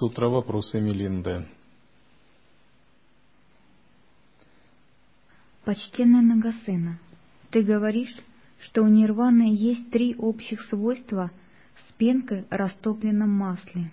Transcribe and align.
Сутра 0.00 0.30
вопросы 0.30 0.80
Мелинды. 0.80 1.46
Почтенная 5.62 6.22
Нагасына, 6.22 6.98
ты 7.50 7.62
говоришь, 7.62 8.16
что 8.60 8.82
у 8.82 8.86
нирваны 8.86 9.54
есть 9.54 9.90
три 9.90 10.16
общих 10.16 10.62
свойства 10.70 11.30
с 11.76 11.92
пенкой 11.98 12.46
растопленном 12.48 13.28
масле. 13.28 13.92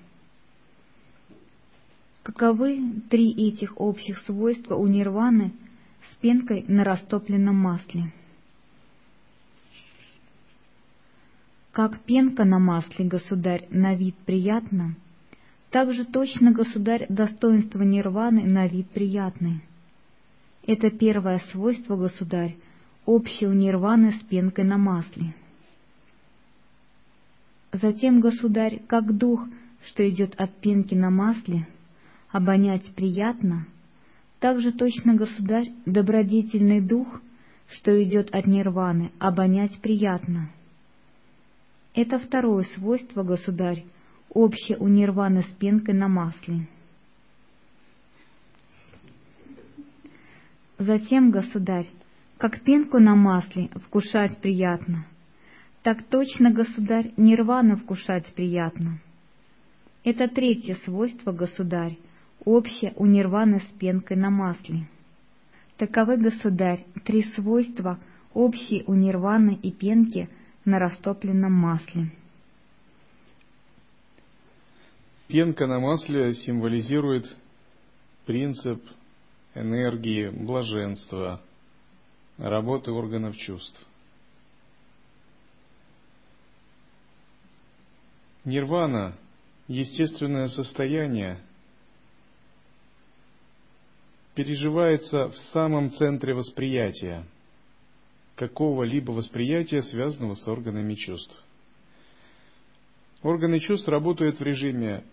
Каковы 2.24 3.02
три 3.10 3.30
этих 3.34 3.78
общих 3.78 4.20
свойства 4.20 4.76
у 4.76 4.88
нирваны 4.88 5.52
с 6.10 6.16
пенкой 6.22 6.64
на 6.70 6.86
растопленном 6.86 7.58
масле? 7.58 8.14
Как 11.74 12.00
пенка 12.04 12.46
на 12.46 12.60
масле, 12.60 13.04
государь, 13.04 13.68
на 13.72 13.94
вид 13.94 14.16
приятно, 14.26 14.96
так 15.70 15.94
же 15.94 16.06
точно, 16.06 16.52
государь, 16.52 17.06
достоинство 17.10 17.82
нирваны 17.82 18.44
на 18.44 18.68
вид 18.68 18.90
приятное. 18.90 19.62
Это 20.66 20.90
первое 20.90 21.42
свойство, 21.52 21.96
государь, 21.96 22.56
общее 23.06 23.50
у 23.50 23.54
нирваны 23.54 24.14
с 24.14 24.24
пенкой 24.24 24.66
на 24.66 24.78
масле. 24.78 25.34
Затем, 27.74 28.22
государь, 28.22 28.82
как 28.88 29.18
дух, 29.18 29.46
что 29.86 30.08
идет 30.10 30.36
от 30.40 30.56
пенки 30.58 30.96
на 30.96 31.10
масле, 31.10 31.68
обонять 32.32 32.86
приятно, 32.96 33.68
так 34.40 34.60
же 34.62 34.72
точно, 34.72 35.16
государь, 35.16 35.72
добродетельный 35.86 36.82
дух, 36.82 37.08
что 37.70 38.02
идет 38.04 38.34
от 38.34 38.46
нирваны, 38.46 39.12
обонять 39.20 39.78
приятно. 39.80 40.50
Это 41.94 42.20
второе 42.20 42.66
свойство, 42.76 43.24
государь, 43.24 43.84
общее 44.30 44.78
у 44.78 44.88
нирваны 44.88 45.44
с 45.44 45.56
пенкой 45.60 45.94
на 45.94 46.08
масле. 46.08 46.68
Затем, 50.78 51.32
государь, 51.32 51.88
как 52.38 52.62
пенку 52.62 53.00
на 53.00 53.16
масле 53.16 53.70
вкушать 53.88 54.38
приятно, 54.38 55.06
так 55.82 56.04
точно, 56.04 56.52
государь, 56.52 57.14
нирвану 57.18 57.78
вкушать 57.78 58.26
приятно. 58.34 59.00
Это 60.04 60.28
третье 60.28 60.76
свойство, 60.86 61.32
государь, 61.32 61.98
общее 62.46 62.94
у 62.96 63.06
нирваны 63.06 63.62
с 63.62 63.80
пенкой 63.80 64.18
на 64.18 64.30
масле. 64.30 64.88
Таковы, 65.78 66.18
государь, 66.18 66.86
три 67.06 67.24
свойства, 67.36 68.00
общие 68.34 68.84
у 68.86 68.94
нирваны 68.94 69.60
и 69.62 69.72
пенки 69.72 70.30
на 70.66 70.80
растопленном 70.80 71.54
масле. 71.54 72.12
Пенка 75.28 75.68
на 75.68 75.80
масле 75.80 76.34
символизирует 76.36 77.36
принцип 78.26 78.82
энергии, 79.56 80.30
блаженства, 80.30 81.42
работы 82.38 82.92
органов 82.92 83.36
чувств. 83.36 83.86
Нирвана– 88.46 89.18
естественное 89.68 90.48
состояние, 90.48 91.42
переживается 94.34 95.28
в 95.28 95.38
самом 95.52 95.92
центре 95.92 96.34
восприятия, 96.34 97.26
какого-либо 98.36 99.12
восприятия, 99.12 99.82
связанного 99.82 100.36
с 100.36 100.48
органами 100.48 100.96
чувств. 100.96 101.36
Органы 103.24 103.60
чувств 103.60 103.90
работают 103.90 104.40
в 104.40 104.44
режиме 104.44 105.04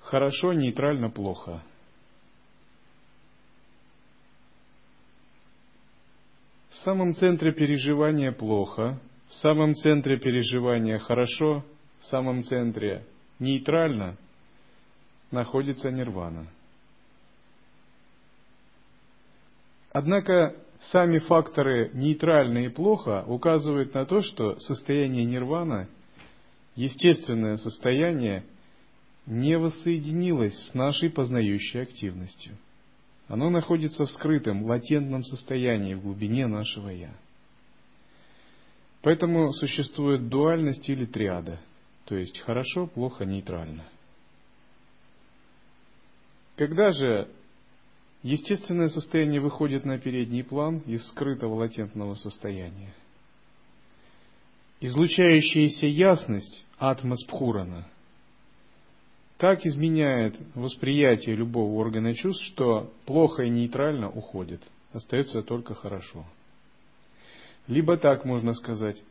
хорошо, 0.00 0.52
нейтрально, 0.52 1.10
плохо– 1.10 1.62
В 6.70 6.82
самом 6.82 7.12
центре 7.14 7.52
переживания 7.52 8.32
плохо, 8.32 8.98
в 9.28 9.34
самом 9.34 9.74
центре 9.74 10.18
переживания 10.18 10.98
хорошо, 10.98 11.62
в 12.00 12.04
самом 12.06 12.42
центре 12.42 13.04
нейтрально 13.38 14.16
находится 15.30 15.90
нирвана. 15.90 16.46
Однако 19.92 20.56
сами 20.80 21.18
факторы 21.18 21.90
нейтрально 21.92 22.64
и 22.64 22.68
плохо 22.68 23.24
указывают 23.26 23.92
на 23.92 24.06
то, 24.06 24.22
что 24.22 24.56
состояние 24.60 25.26
нирвана, 25.26 25.86
естественное 26.76 27.58
состояние, 27.58 28.44
не 29.30 29.56
воссоединилось 29.56 30.58
с 30.68 30.74
нашей 30.74 31.08
познающей 31.08 31.80
активностью– 31.80 32.58
оно 33.30 33.48
находится 33.48 34.06
в 34.06 34.10
скрытом, 34.10 34.64
латентном 34.64 35.22
состоянии 35.22 35.94
в 35.94 36.02
глубине 36.02 36.48
нашего 36.48 36.88
«я». 36.88 37.14
Поэтому 39.02 39.52
существует 39.52 40.28
дуальность 40.28 40.88
или 40.88 41.06
триада, 41.06 41.60
то 42.06 42.16
есть 42.16 42.40
хорошо, 42.40 42.88
плохо, 42.88 43.24
нейтрально. 43.24 43.84
Когда 46.56 46.90
же 46.90 47.28
естественное 48.24 48.88
состояние 48.88 49.40
выходит 49.40 49.84
на 49.84 49.96
передний 50.00 50.42
план 50.42 50.78
из 50.80 51.06
скрытого 51.06 51.54
латентного 51.54 52.14
состояния, 52.14 52.92
излучающаяся 54.80 55.86
ясность 55.86 56.64
атмоспхурана– 56.78 57.86
так 59.40 59.64
изменяет 59.64 60.36
восприятие 60.54 61.34
любого 61.34 61.72
органа 61.80 62.14
чувств, 62.14 62.44
что 62.44 62.92
плохо 63.06 63.44
и 63.44 63.48
нейтрально 63.48 64.10
уходит, 64.10 64.60
остается 64.92 65.42
только 65.42 65.74
хорошо. 65.74 66.26
Либо 67.66 67.96
так 67.96 68.26
можно 68.26 68.52
сказать, 68.52 69.02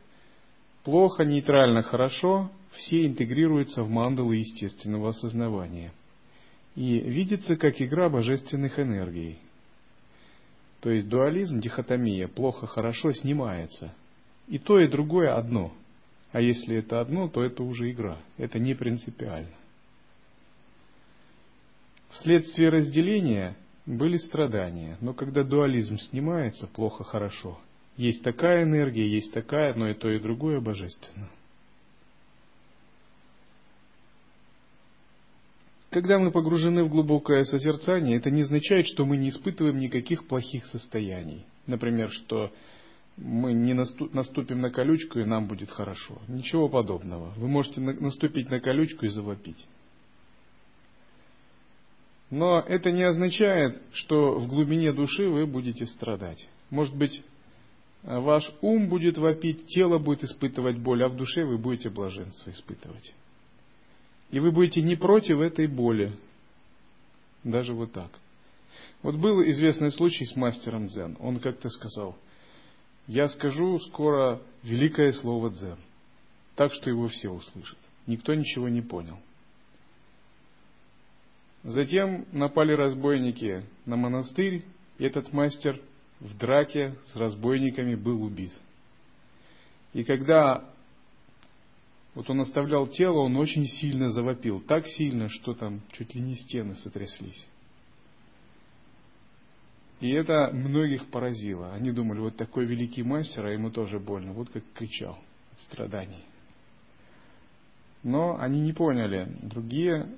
плохо, 0.84 1.24
нейтрально, 1.24 1.82
хорошо, 1.82 2.48
все 2.70 3.06
интегрируются 3.06 3.82
в 3.82 3.90
мандалы 3.90 4.36
естественного 4.36 5.08
осознавания 5.08 5.92
и 6.76 7.00
видится 7.00 7.56
как 7.56 7.82
игра 7.82 8.08
божественных 8.08 8.78
энергий. 8.78 9.40
То 10.80 10.90
есть 10.90 11.08
дуализм, 11.08 11.58
дихотомия, 11.58 12.28
плохо, 12.28 12.68
хорошо 12.68 13.12
снимается. 13.12 13.92
И 14.46 14.58
то, 14.58 14.78
и 14.78 14.86
другое 14.86 15.34
одно. 15.36 15.72
А 16.30 16.40
если 16.40 16.76
это 16.76 17.00
одно, 17.00 17.28
то 17.28 17.42
это 17.42 17.64
уже 17.64 17.90
игра. 17.90 18.18
Это 18.38 18.60
не 18.60 18.74
принципиально. 18.74 19.59
Вследствие 22.10 22.68
разделения 22.70 23.56
были 23.86 24.16
страдания, 24.16 24.96
но 25.00 25.14
когда 25.14 25.42
дуализм 25.42 25.96
снимается, 25.96 26.66
плохо 26.66 27.04
хорошо. 27.04 27.58
Есть 27.96 28.22
такая 28.22 28.64
энергия, 28.64 29.06
есть 29.08 29.32
такая, 29.32 29.74
но 29.74 29.88
и 29.88 29.94
то, 29.94 30.10
и 30.10 30.18
другое 30.18 30.60
божественно. 30.60 31.28
Когда 35.90 36.20
мы 36.20 36.30
погружены 36.30 36.84
в 36.84 36.88
глубокое 36.88 37.42
созерцание, 37.44 38.16
это 38.16 38.30
не 38.30 38.42
означает, 38.42 38.86
что 38.86 39.04
мы 39.04 39.16
не 39.16 39.30
испытываем 39.30 39.78
никаких 39.78 40.28
плохих 40.28 40.66
состояний. 40.66 41.44
Например, 41.66 42.10
что 42.12 42.52
мы 43.16 43.52
не 43.52 43.74
наступим 43.74 44.60
на 44.60 44.70
колючку 44.70 45.18
и 45.18 45.24
нам 45.24 45.46
будет 45.46 45.70
хорошо. 45.70 46.18
Ничего 46.28 46.68
подобного. 46.68 47.32
Вы 47.36 47.48
можете 47.48 47.80
наступить 47.80 48.48
на 48.50 48.60
колючку 48.60 49.04
и 49.04 49.08
завопить. 49.08 49.66
Но 52.30 52.60
это 52.60 52.92
не 52.92 53.02
означает, 53.02 53.82
что 53.92 54.38
в 54.38 54.46
глубине 54.46 54.92
души 54.92 55.28
вы 55.28 55.46
будете 55.46 55.86
страдать. 55.86 56.48
Может 56.70 56.96
быть, 56.96 57.22
ваш 58.02 58.50
ум 58.60 58.88
будет 58.88 59.18
вопить, 59.18 59.66
тело 59.66 59.98
будет 59.98 60.22
испытывать 60.22 60.78
боль, 60.78 61.02
а 61.02 61.08
в 61.08 61.16
душе 61.16 61.44
вы 61.44 61.58
будете 61.58 61.90
блаженство 61.90 62.50
испытывать. 62.50 63.12
И 64.30 64.38
вы 64.38 64.52
будете 64.52 64.80
не 64.80 64.94
против 64.94 65.40
этой 65.40 65.66
боли. 65.66 66.12
Даже 67.42 67.74
вот 67.74 67.92
так. 67.92 68.10
Вот 69.02 69.16
был 69.16 69.42
известный 69.42 69.90
случай 69.90 70.24
с 70.24 70.36
мастером 70.36 70.86
дзен. 70.86 71.16
Он 71.20 71.40
как-то 71.40 71.68
сказал, 71.68 72.16
я 73.08 73.26
скажу 73.28 73.78
скоро 73.80 74.40
великое 74.62 75.12
слово 75.14 75.50
дзен, 75.50 75.78
так 76.54 76.72
что 76.72 76.90
его 76.90 77.08
все 77.08 77.30
услышат. 77.30 77.78
Никто 78.06 78.34
ничего 78.34 78.68
не 78.68 78.82
понял. 78.82 79.18
Затем 81.62 82.26
напали 82.32 82.72
разбойники 82.72 83.64
на 83.84 83.96
монастырь, 83.96 84.64
и 84.98 85.04
этот 85.04 85.32
мастер 85.32 85.80
в 86.18 86.36
драке 86.38 86.96
с 87.12 87.16
разбойниками 87.16 87.94
был 87.94 88.22
убит. 88.22 88.52
И 89.92 90.04
когда 90.04 90.64
вот 92.14 92.28
он 92.28 92.40
оставлял 92.40 92.86
тело, 92.88 93.20
он 93.20 93.36
очень 93.36 93.66
сильно 93.66 94.10
завопил. 94.10 94.60
Так 94.60 94.86
сильно, 94.86 95.28
что 95.28 95.54
там 95.54 95.80
чуть 95.92 96.14
ли 96.14 96.20
не 96.20 96.34
стены 96.34 96.74
сотряслись. 96.76 97.46
И 100.00 100.10
это 100.10 100.50
многих 100.52 101.06
поразило. 101.10 101.74
Они 101.74 101.92
думали, 101.92 102.20
вот 102.20 102.36
такой 102.36 102.64
великий 102.64 103.02
мастер, 103.02 103.44
а 103.44 103.50
ему 103.50 103.70
тоже 103.70 103.98
больно. 103.98 104.32
Вот 104.32 104.48
как 104.50 104.64
кричал 104.72 105.18
от 105.52 105.60
страданий. 105.60 106.24
Но 108.02 108.38
они 108.40 108.60
не 108.60 108.72
поняли. 108.72 109.28
Другие 109.42 110.10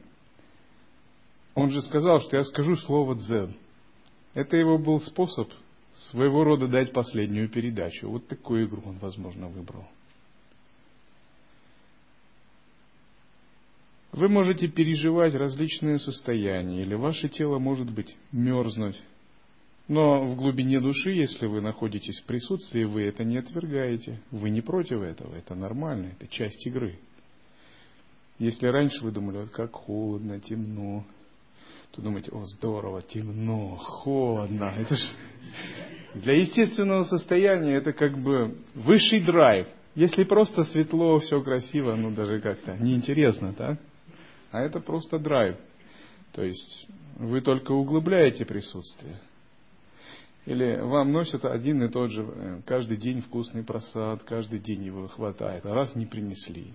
Он 1.54 1.70
же 1.70 1.82
сказал, 1.82 2.20
что 2.20 2.36
я 2.36 2.44
скажу 2.44 2.76
слово 2.76 3.14
дзен. 3.16 3.56
Это 4.34 4.56
его 4.56 4.78
был 4.78 5.00
способ 5.00 5.50
своего 6.10 6.44
рода 6.44 6.66
дать 6.66 6.92
последнюю 6.92 7.48
передачу. 7.48 8.08
Вот 8.08 8.26
такую 8.26 8.66
игру 8.66 8.82
он, 8.86 8.98
возможно, 8.98 9.48
выбрал. 9.48 9.86
Вы 14.12 14.28
можете 14.28 14.68
переживать 14.68 15.34
различные 15.34 15.98
состояния, 15.98 16.82
или 16.82 16.94
ваше 16.94 17.28
тело 17.28 17.58
может 17.58 17.90
быть 17.90 18.14
мерзнуть. 18.30 19.00
Но 19.88 20.26
в 20.26 20.36
глубине 20.36 20.80
души, 20.80 21.10
если 21.10 21.46
вы 21.46 21.60
находитесь 21.60 22.20
в 22.20 22.24
присутствии, 22.24 22.84
вы 22.84 23.04
это 23.04 23.24
не 23.24 23.38
отвергаете. 23.38 24.22
Вы 24.30 24.50
не 24.50 24.60
против 24.60 25.00
этого, 25.00 25.34
это 25.34 25.54
нормально, 25.54 26.12
это 26.18 26.28
часть 26.28 26.66
игры. 26.66 26.98
Если 28.38 28.66
раньше 28.66 29.02
вы 29.02 29.12
думали, 29.12 29.38
вот 29.38 29.50
как 29.50 29.72
холодно, 29.72 30.40
темно, 30.40 31.04
то 31.92 32.02
думаете, 32.02 32.30
о, 32.32 32.44
здорово, 32.44 33.02
темно, 33.02 33.76
холодно. 33.76 34.74
Это 34.78 34.94
ж 34.94 35.00
для 36.14 36.34
естественного 36.34 37.04
состояния 37.04 37.74
это 37.74 37.92
как 37.92 38.18
бы 38.18 38.56
высший 38.74 39.20
драйв. 39.20 39.68
Если 39.94 40.24
просто 40.24 40.64
светло, 40.64 41.18
все 41.18 41.42
красиво, 41.42 41.94
ну 41.94 42.10
даже 42.10 42.40
как-то 42.40 42.76
неинтересно, 42.76 43.52
так? 43.52 43.78
а 44.52 44.60
это 44.60 44.80
просто 44.80 45.18
драйв. 45.18 45.56
То 46.32 46.42
есть 46.42 46.86
вы 47.16 47.40
только 47.40 47.72
углубляете 47.72 48.44
присутствие. 48.44 49.18
Или 50.44 50.80
вам 50.80 51.12
носят 51.12 51.44
один 51.44 51.82
и 51.82 51.88
тот 51.88 52.10
же, 52.10 52.22
э, 52.22 52.60
каждый 52.66 52.96
день 52.96 53.22
вкусный 53.22 53.62
просад, 53.62 54.22
каждый 54.24 54.58
день 54.58 54.82
его 54.84 55.08
хватает, 55.08 55.64
а 55.64 55.74
раз 55.74 55.94
не 55.94 56.04
принесли. 56.04 56.74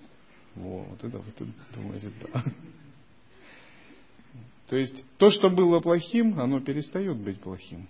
Вот, 0.55 1.03
это 1.03 1.17
вы 1.17 1.25
думаете, 1.75 2.11
да. 2.21 2.43
То 4.69 4.75
есть 4.75 5.05
то, 5.17 5.29
что 5.29 5.49
было 5.49 5.79
плохим, 5.79 6.39
оно 6.39 6.59
перестает 6.59 7.17
быть 7.17 7.39
плохим. 7.39 7.87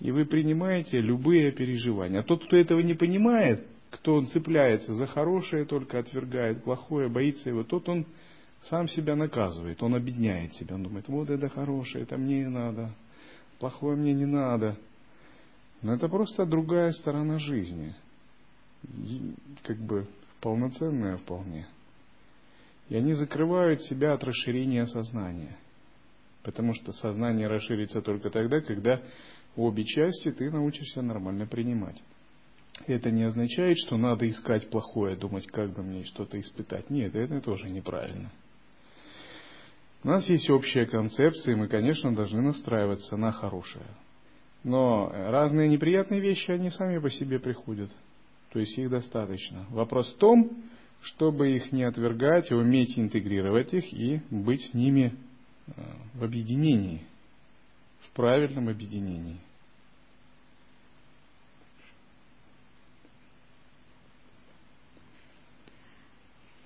И 0.00 0.10
вы 0.10 0.24
принимаете 0.24 1.00
любые 1.00 1.52
переживания. 1.52 2.20
А 2.20 2.22
тот, 2.22 2.44
кто 2.44 2.56
этого 2.56 2.80
не 2.80 2.94
понимает, 2.94 3.66
кто 3.90 4.14
он 4.14 4.26
цепляется 4.26 4.94
за 4.94 5.06
хорошее, 5.06 5.66
только 5.66 5.98
отвергает 5.98 6.64
плохое, 6.64 7.08
боится 7.08 7.50
его, 7.50 7.62
тот 7.62 7.88
он 7.88 8.06
сам 8.64 8.88
себя 8.88 9.14
наказывает, 9.14 9.82
он 9.82 9.94
обедняет 9.94 10.54
себя, 10.54 10.74
он 10.74 10.82
думает, 10.82 11.06
вот 11.08 11.30
это 11.30 11.48
хорошее, 11.48 12.04
это 12.04 12.16
мне 12.16 12.40
не 12.40 12.48
надо, 12.48 12.94
плохое 13.58 13.96
мне 13.96 14.14
не 14.14 14.26
надо. 14.26 14.76
Но 15.82 15.94
это 15.94 16.08
просто 16.08 16.46
другая 16.46 16.90
сторона 16.92 17.38
жизни, 17.38 17.94
как 19.62 19.76
бы 19.78 20.06
полноценная 20.40 21.18
вполне. 21.18 21.66
И 22.88 22.96
они 22.96 23.14
закрывают 23.14 23.82
себя 23.82 24.12
от 24.12 24.24
расширения 24.24 24.86
сознания. 24.86 25.56
Потому 26.42 26.74
что 26.74 26.92
сознание 26.92 27.48
расширится 27.48 28.02
только 28.02 28.30
тогда, 28.30 28.60
когда 28.60 29.00
обе 29.56 29.84
части 29.84 30.30
ты 30.30 30.50
научишься 30.50 31.00
нормально 31.00 31.46
принимать. 31.46 32.00
Это 32.86 33.10
не 33.10 33.22
означает, 33.22 33.78
что 33.78 33.96
надо 33.96 34.28
искать 34.28 34.68
плохое, 34.68 35.16
думать, 35.16 35.46
как 35.46 35.72
бы 35.72 35.82
мне 35.82 36.04
что-то 36.04 36.38
испытать. 36.40 36.90
Нет, 36.90 37.14
это 37.14 37.40
тоже 37.40 37.70
неправильно. 37.70 38.30
У 40.02 40.08
нас 40.08 40.28
есть 40.28 40.50
общая 40.50 40.84
концепция, 40.84 41.52
и 41.52 41.56
мы, 41.56 41.68
конечно, 41.68 42.14
должны 42.14 42.42
настраиваться 42.42 43.16
на 43.16 43.32
хорошее. 43.32 43.86
Но 44.62 45.08
разные 45.10 45.68
неприятные 45.68 46.20
вещи, 46.20 46.50
они 46.50 46.70
сами 46.70 46.98
по 46.98 47.10
себе 47.10 47.38
приходят. 47.38 47.90
То 48.52 48.58
есть 48.58 48.76
их 48.76 48.90
достаточно. 48.90 49.66
Вопрос 49.70 50.12
в 50.12 50.18
том, 50.18 50.50
чтобы 51.04 51.56
их 51.56 51.70
не 51.72 51.84
отвергать, 51.84 52.50
и 52.50 52.54
уметь 52.54 52.98
интегрировать 52.98 53.74
их 53.74 53.92
и 53.92 54.20
быть 54.30 54.62
с 54.70 54.74
ними 54.74 55.14
э, 55.66 55.72
в 56.14 56.24
объединении, 56.24 57.02
в 58.00 58.10
правильном 58.10 58.68
объединении. 58.68 59.36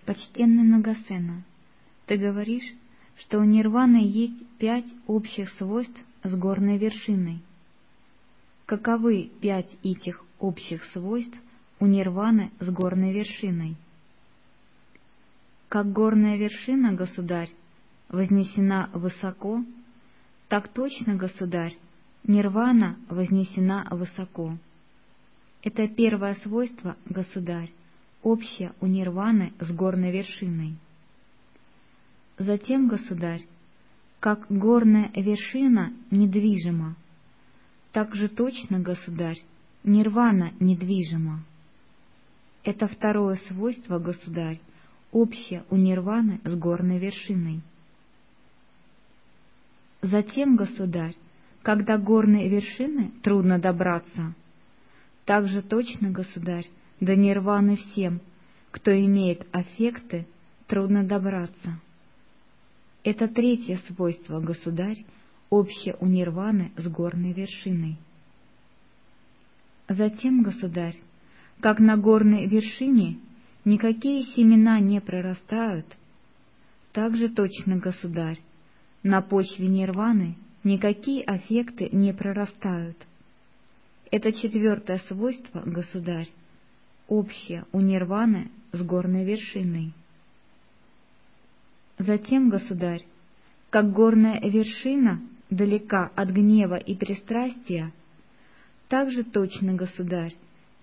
Почтенный 0.04 0.62
Нагасена, 0.62 1.44
ты 2.06 2.16
говоришь, 2.16 2.74
что 3.16 3.40
у 3.40 3.44
нирваны 3.44 3.98
есть 3.98 4.46
пять 4.58 4.86
общих 5.06 5.52
свойств 5.58 6.00
с 6.22 6.32
горной 6.34 6.78
вершиной. 6.78 7.40
Каковы 8.66 9.30
пять 9.40 9.70
этих 9.82 10.24
общих 10.38 10.84
свойств 10.92 11.38
у 11.80 11.86
нирваны 11.86 12.52
с 12.60 12.68
горной 12.70 13.12
вершиной? 13.12 13.76
Как 15.68 15.92
горная 15.92 16.38
вершина, 16.38 16.94
государь, 16.94 17.50
вознесена 18.08 18.88
высоко, 18.94 19.62
так 20.48 20.68
точно, 20.68 21.14
государь, 21.16 21.76
нирвана 22.24 22.96
вознесена 23.10 23.86
высоко. 23.90 24.56
Это 25.62 25.86
первое 25.88 26.36
свойство, 26.36 26.96
государь, 27.04 27.70
общее 28.22 28.72
у 28.80 28.86
нирваны 28.86 29.52
с 29.60 29.70
горной 29.70 30.10
вершиной. 30.10 30.76
Затем, 32.38 32.88
государь, 32.88 33.44
как 34.20 34.46
горная 34.48 35.10
вершина 35.14 35.92
недвижима, 36.10 36.96
так 37.92 38.14
же 38.14 38.28
точно, 38.28 38.80
государь, 38.80 39.42
нирвана 39.84 40.54
недвижима. 40.60 41.44
Это 42.64 42.86
второе 42.86 43.38
свойство, 43.48 43.98
государь, 43.98 44.60
общее 45.12 45.64
у 45.70 45.76
нирваны 45.76 46.40
с 46.44 46.54
горной 46.54 46.98
вершиной. 46.98 47.60
Затем, 50.02 50.56
государь, 50.56 51.16
когда 51.62 51.98
горной 51.98 52.48
вершины 52.48 53.12
трудно 53.22 53.58
добраться, 53.58 54.34
так 55.24 55.48
же 55.48 55.60
точно, 55.62 56.10
государь, 56.10 56.68
до 57.00 57.16
нирваны 57.16 57.76
всем, 57.76 58.20
кто 58.70 58.92
имеет 58.92 59.46
аффекты, 59.52 60.26
трудно 60.66 61.04
добраться. 61.04 61.80
Это 63.04 63.28
третье 63.28 63.80
свойство, 63.88 64.40
государь, 64.40 65.04
общее 65.50 65.96
у 66.00 66.06
нирваны 66.06 66.72
с 66.76 66.86
горной 66.86 67.32
вершиной. 67.32 67.96
Затем, 69.88 70.42
государь, 70.42 70.98
как 71.60 71.78
на 71.80 71.96
горной 71.96 72.46
вершине 72.46 73.18
никакие 73.68 74.24
семена 74.34 74.80
не 74.80 75.00
прорастают, 75.00 75.86
так 76.92 77.14
же 77.16 77.28
точно, 77.28 77.76
государь, 77.76 78.40
на 79.02 79.20
почве 79.20 79.68
нирваны 79.68 80.36
никакие 80.64 81.22
аффекты 81.22 81.90
не 81.92 82.14
прорастают. 82.14 82.96
Это 84.10 84.32
четвертое 84.32 85.00
свойство, 85.08 85.60
государь, 85.60 86.30
общее 87.08 87.66
у 87.72 87.80
нирваны 87.80 88.50
с 88.72 88.82
горной 88.82 89.24
вершиной. 89.24 89.92
Затем, 91.98 92.48
государь, 92.48 93.04
как 93.68 93.92
горная 93.92 94.40
вершина 94.40 95.20
далека 95.50 96.10
от 96.16 96.30
гнева 96.30 96.76
и 96.76 96.94
пристрастия, 96.94 97.92
так 98.88 99.10
же 99.12 99.24
точно, 99.24 99.74
государь, 99.74 100.34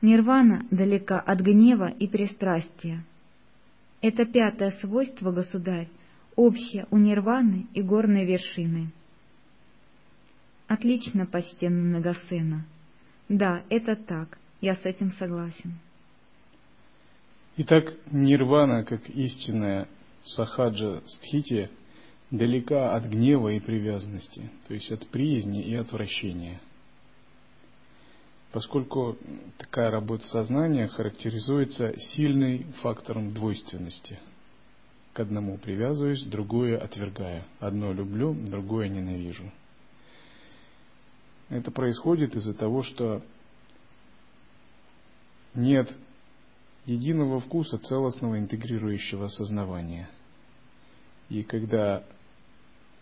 нирвана 0.06 0.66
далека 0.72 1.20
от 1.20 1.42
гнева 1.42 1.90
и 1.90 2.08
пристрастия. 2.08 3.04
Это 4.02 4.26
пятое 4.26 4.72
свойство, 4.82 5.32
государь, 5.32 5.90
общее 6.36 6.86
у 6.92 6.98
нирваны 6.98 7.68
и 7.74 7.82
горной 7.82 8.26
вершины. 8.26 8.92
Отлично, 10.68 11.26
почтенный 11.26 11.92
Нагасена. 11.92 12.66
Да, 13.30 13.64
это 13.70 13.96
так, 13.96 14.38
я 14.62 14.76
с 14.76 14.86
этим 14.86 15.14
согласен. 15.14 15.80
Итак, 17.58 17.94
нирвана, 18.12 18.84
как 18.84 19.10
истинная 19.10 19.88
сахаджа 20.26 21.02
стхити, 21.06 21.70
далека 22.30 22.96
от 22.96 23.06
гнева 23.06 23.50
и 23.54 23.60
привязанности, 23.60 24.50
то 24.68 24.74
есть 24.74 24.92
от 24.92 25.08
приязни 25.08 25.62
и 25.64 25.76
отвращения. 25.76 26.60
Поскольку 28.56 29.18
такая 29.58 29.92
работа 29.92 30.26
сознания 30.28 30.88
характеризуется 30.88 31.94
сильным 32.00 32.72
фактором 32.82 33.34
двойственности. 33.34 34.18
К 35.12 35.20
одному 35.20 35.58
привязываюсь, 35.58 36.24
другое 36.24 36.78
отвергаю. 36.78 37.44
Одно 37.60 37.92
люблю, 37.92 38.34
другое 38.34 38.88
ненавижу. 38.88 39.52
Это 41.50 41.70
происходит 41.70 42.38
из-за 42.38 42.54
того, 42.54 42.84
что 42.84 43.22
нет 45.54 45.94
единого 46.86 47.42
вкуса 47.42 47.78
целостного 47.78 48.40
интегрирующего 48.40 49.26
осознавания. 49.26 50.08
И 51.28 51.44
когда 51.44 52.06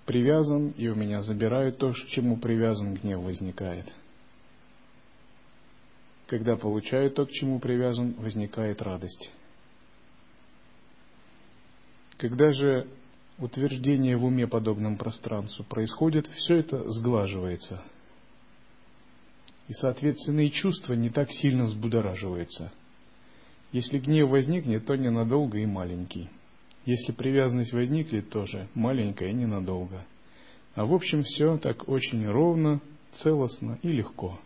привязан, 0.08 0.70
и 0.70 0.88
у 0.88 0.96
меня 0.96 1.22
забирают 1.22 1.78
то, 1.78 1.94
к 1.94 2.08
чему 2.08 2.38
привязан, 2.38 2.96
гнев 2.96 3.22
возникает. 3.22 3.86
Когда 6.34 6.56
получаю 6.56 7.12
то, 7.12 7.28
к 7.28 7.32
чему 7.32 7.60
привязан, 7.60 8.14
возникает 8.14 8.82
радость. 8.82 9.32
Когда 12.18 12.52
же 12.52 12.88
утверждение 13.38 14.18
в 14.18 14.26
уме 14.26 14.48
подобном 14.48 14.98
пространству 14.98 15.64
происходит, 15.64 16.28
все 16.34 16.56
это 16.56 16.90
сглаживается. 16.90 17.84
И, 19.68 19.74
соответственно, 19.74 20.40
и 20.40 20.50
чувство 20.50 20.94
не 20.94 21.12
так 21.12 21.32
сильно 21.32 21.66
взбудораживается. 21.66 22.72
Если 23.72 24.00
гнев 24.00 24.28
возникнет, 24.28 24.88
то 24.88 24.96
ненадолго 24.96 25.60
и 25.60 25.68
маленький. 25.68 26.32
Если 26.88 27.12
привязанность 27.12 27.74
возникнет, 27.74 28.32
тоже 28.32 28.70
маленькая 28.74 29.30
и 29.30 29.34
ненадолго. 29.34 30.04
А 30.74 30.84
в 30.84 30.96
общем 30.96 31.22
все 31.22 31.60
так 31.60 31.88
очень 31.88 32.28
ровно, 32.28 32.82
целостно 33.22 33.78
и 33.84 33.90
легко. 33.90 34.40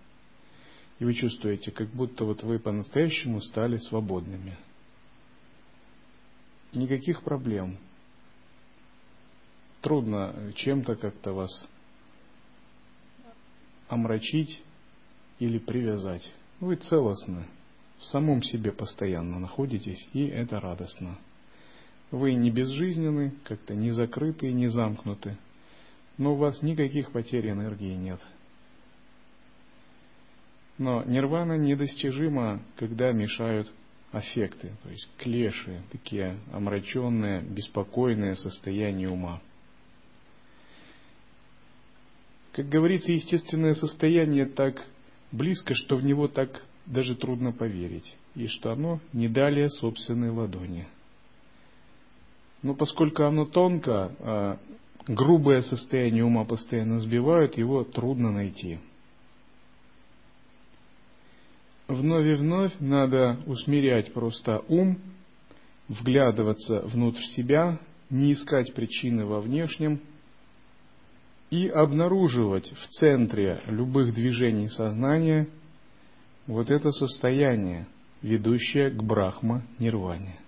И 1.00 1.06
вы 1.06 1.13
чувствуете, 1.13 1.72
как 1.72 1.89
будто 1.89 2.25
вот 2.25 2.42
вы 2.44 2.60
по-настоящему 2.60 3.39
стали 3.42 3.77
свободными. 3.77 4.58
Никаких 6.74 7.24
проблем. 7.24 7.77
Трудно 9.82 10.51
чем-то 10.56 10.96
как-то 10.96 11.34
вас 11.34 11.51
омрачить 13.89 14.62
или 15.39 15.60
привязать. 15.60 16.34
Вы 16.60 16.75
целостны, 16.77 17.46
в 18.00 18.06
самом 18.06 18.42
себе 18.42 18.72
постоянно 18.72 19.39
находитесь, 19.39 20.04
и 20.13 20.25
это 20.25 20.60
радостно. 20.60 21.20
Вы 22.10 22.34
не 22.34 22.50
безжизненны, 22.50 23.34
как-то 23.44 23.75
не 23.75 23.92
закрыты 23.92 24.51
не 24.51 24.68
замкнуты, 24.68 25.38
но 26.18 26.34
у 26.34 26.38
вас 26.38 26.62
никаких 26.63 27.12
потерь 27.12 27.51
энергии 27.51 27.94
нет– 27.94 28.20
но 30.77 31.03
нирвана 31.03 31.57
недостижима, 31.57 32.62
когда 32.75 33.12
мешают 33.12 33.72
аффекты, 34.12 34.72
то 34.84 34.89
есть 34.89 35.10
клеши, 35.17 35.81
такие 35.91 36.38
омраченные, 36.51 37.41
беспокойные 37.41 38.36
состояния 38.36 39.10
ума. 39.10 39.41
Как 42.51 42.69
говорится, 42.69 43.12
естественное 43.12 43.74
состояние 43.74 44.46
так 44.46 44.84
близко, 45.31 45.74
что 45.75 45.98
в 45.98 46.03
него 46.03 46.27
так 46.27 46.63
даже 46.86 47.15
трудно 47.15 47.51
поверить, 47.51 48.15
и 48.36 48.48
что 48.48 48.72
оно 48.72 49.00
не 49.13 49.27
далее 49.27 49.69
собственной 49.69 50.29
ладони. 50.29 50.88
Но 52.63 52.74
поскольку 52.74 53.24
оно 53.24 53.46
тонко, 53.46 54.15
а 54.19 54.60
грубое 55.07 55.62
состояние 55.62 56.24
ума 56.24 56.46
постоянно 56.46 57.00
сбивают, 57.00 57.57
его 57.57 57.84
трудно 57.84 58.31
найти– 58.31 58.79
вновь 61.88 62.25
и 62.25 62.34
вновь 62.34 62.74
надо 62.79 63.39
усмирять 63.46 64.13
просто 64.13 64.60
ум, 64.67 65.00
вглядываться 65.88 66.82
внутрь 66.82 67.22
себя, 67.36 67.79
не 68.10 68.34
искать 68.34 68.74
причины 68.74 69.25
во 69.25 69.41
внешнем 69.41 70.00
и 71.50 71.67
обнаруживать 71.67 72.72
в 72.72 72.88
центре 73.00 73.62
любых 73.67 74.13
движений 74.13 74.70
сознания 74.70 75.48
вот 76.46 76.70
это 76.70 76.91
состояние, 76.91 77.88
ведущее 78.22 78.91
к 78.91 79.01
брахма-нирване. 79.03 80.39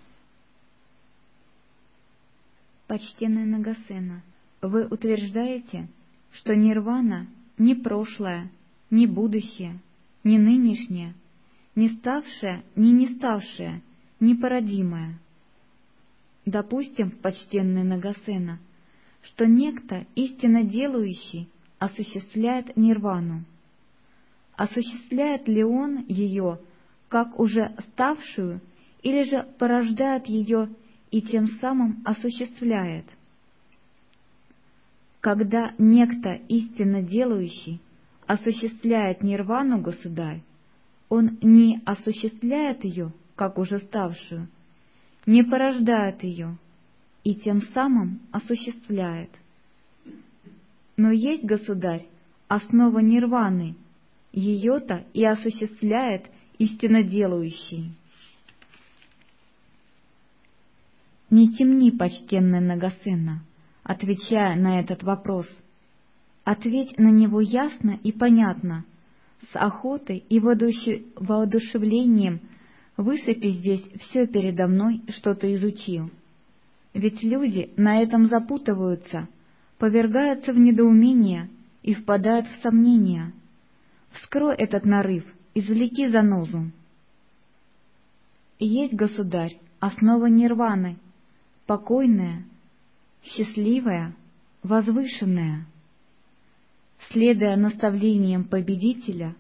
Почтенный 2.88 3.46
Нагасена, 3.46 4.24
вы 4.62 4.88
утверждаете, 4.88 5.88
что 6.32 6.56
нирвана 6.56 7.28
не 7.58 7.76
прошлое, 7.76 8.50
не 8.90 9.06
будущее, 9.06 9.80
не 10.24 10.38
нынешнее– 10.38 11.14
не 11.76 11.90
ставшее, 11.90 12.64
ни 12.76 12.90
не 12.90 13.08
ставшее, 13.08 13.82
непородимое. 14.20 15.20
Допустим, 16.46 17.12
почтенный 17.12 17.84
Нагасена, 17.84 18.60
что 19.22 19.46
некто, 19.46 20.06
истинно 20.16 20.64
делающий, 20.64 21.50
осуществляет 21.78 22.76
нирвану. 22.76 23.46
Осуществляет 24.56 25.48
ли 25.48 25.64
он 25.64 26.06
ее, 26.08 26.60
как 27.08 27.40
уже 27.40 27.76
ставшую, 27.92 28.62
или 29.02 29.24
же 29.24 29.48
порождает 29.58 30.28
ее 30.28 30.70
и 31.12 31.22
тем 31.22 31.48
самым 31.62 32.02
осуществляет? 32.04 33.06
Когда 35.22 35.74
некто, 35.78 36.34
истинно 36.48 37.02
делающий, 37.02 37.82
осуществляет 38.26 39.22
нирвану, 39.24 39.82
государь, 39.82 40.42
он 41.10 41.40
не 41.42 41.82
осуществляет 41.86 42.84
ее, 42.84 43.12
как 43.36 43.58
уже 43.58 43.80
ставшую, 43.80 44.48
не 45.26 45.44
порождает 45.44 46.24
ее 46.24 46.58
и 47.24 47.36
тем 47.36 47.62
самым 47.74 48.22
осуществляет. 48.32 49.30
Но 50.98 51.12
есть, 51.12 51.44
государь, 51.44 52.06
основа 52.48 53.00
нирваны, 53.00 53.76
ее-то 54.32 55.06
и 55.14 55.26
осуществляет 55.26 56.30
истинно 56.58 57.04
делающий. 57.04 57.94
Не 61.30 61.52
темни, 61.54 61.92
почтенный 61.92 62.60
Нагасына, 62.60 63.44
отвечая 63.84 64.56
на 64.56 64.80
этот 64.80 65.04
вопрос. 65.04 65.48
Ответь 66.44 66.98
на 66.98 67.12
него 67.12 67.40
ясно 67.40 68.00
и 68.04 68.12
понятно, 68.12 68.86
с 69.52 69.56
охотой 69.56 70.24
и 70.30 70.40
воодушевлением 70.40 72.42
высыпи 72.98 73.52
здесь 73.52 73.84
все 74.02 74.28
передо 74.28 74.68
мной, 74.68 75.02
что 75.10 75.34
ты 75.34 75.56
изучил. 75.56 76.12
Ведь 76.94 77.24
люди 77.24 77.72
на 77.78 78.02
этом 78.02 78.28
запутываются, 78.28 79.28
повергаются 79.78 80.52
в 80.52 80.60
недоумение 80.60 81.50
и 81.82 81.94
впадают 81.94 82.48
в 82.48 82.62
сомнения. 82.62 83.34
Вскрой 84.12 84.56
этот 84.56 84.86
нарыв, 84.86 85.24
извлеки 85.54 86.08
занозу. 86.08 86.72
есть, 88.60 88.94
государь, 88.94 89.58
основа 89.80 90.26
нирваны, 90.26 90.98
покойная, 91.66 92.44
счастливая, 93.24 94.16
возвышенная— 94.64 95.66
следуя 97.08 97.56
наставлениям 97.56 98.44
победителя, 98.44 99.36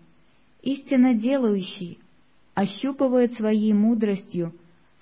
истинно 0.61 1.13
делающий 1.13 1.99
ощупывает 2.53 3.33
своей 3.33 3.73
мудростью 3.73 4.53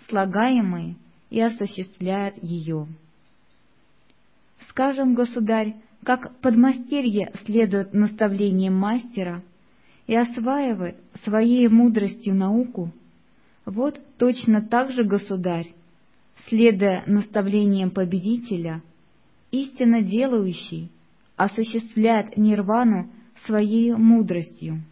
слагаемые 0.09 0.95
и 1.29 1.41
осуществляет 1.41 2.41
ее. 2.41 2.87
Скажем, 4.69 5.13
государь, 5.13 5.75
как 6.03 6.39
подмастерье 6.39 7.31
следует 7.45 7.93
наставлениям 7.93 8.75
мастера 8.75 9.43
и 10.05 10.15
осваивает 10.15 10.97
своей 11.23 11.67
мудростью 11.67 12.35
науку, 12.35 12.91
вот 13.65 13.99
точно 14.17 14.61
так 14.61 14.91
же, 14.91 15.03
государь, 15.03 15.73
следуя 16.47 17.03
наставлениям 17.07 17.91
победителя, 17.91 18.81
истинно 19.51 20.01
делающий 20.01 20.89
осуществляет 21.37 22.35
нирвану 22.35 23.09
своей 23.45 23.93
мудростью. 23.93 24.83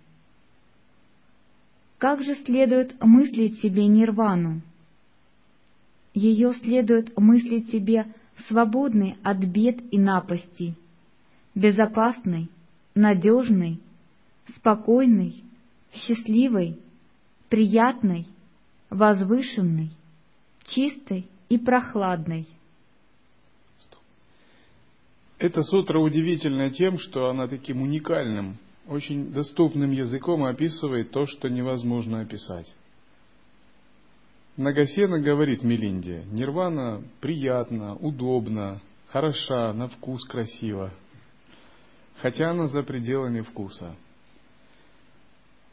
Как 1.97 2.21
же 2.23 2.35
следует 2.45 3.03
мыслить 3.03 3.59
себе 3.61 3.87
нирвану? 3.87 4.61
Ее 6.13 6.53
следует 6.53 7.17
мыслить 7.17 7.69
себе 7.71 8.13
свободной 8.47 9.17
от 9.23 9.39
бед 9.39 9.81
и 9.91 9.97
напастей, 9.97 10.75
безопасной, 11.55 12.49
надежной, 12.93 13.79
спокойной, 14.55 15.43
счастливой, 15.93 16.79
приятной, 17.49 18.27
возвышенной, 18.89 19.91
чистой 20.67 21.27
и 21.49 21.57
прохладной. 21.57 22.47
Эта 25.45 25.61
сутра 25.61 25.99
удивительна 25.99 26.71
тем, 26.71 26.97
что 26.97 27.29
она 27.29 27.47
таким 27.47 27.83
уникальным, 27.83 28.57
очень 28.87 29.31
доступным 29.31 29.91
языком 29.91 30.43
описывает 30.43 31.11
то, 31.11 31.27
что 31.27 31.49
невозможно 31.49 32.21
описать. 32.21 32.65
Нагасена 34.57 35.19
говорит 35.19 35.61
Мелинде, 35.61 36.23
нирвана 36.31 37.03
приятна, 37.21 37.93
удобна, 37.95 38.81
хороша, 39.09 39.71
на 39.73 39.87
вкус 39.87 40.25
красива, 40.25 40.91
хотя 42.17 42.49
она 42.49 42.67
за 42.67 42.81
пределами 42.81 43.41
вкуса. 43.41 43.95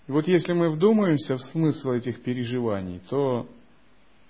И 0.06 0.12
вот 0.12 0.28
если 0.28 0.52
мы 0.52 0.68
вдумаемся 0.68 1.38
в 1.38 1.42
смысл 1.44 1.92
этих 1.92 2.22
переживаний, 2.22 3.00
то 3.08 3.48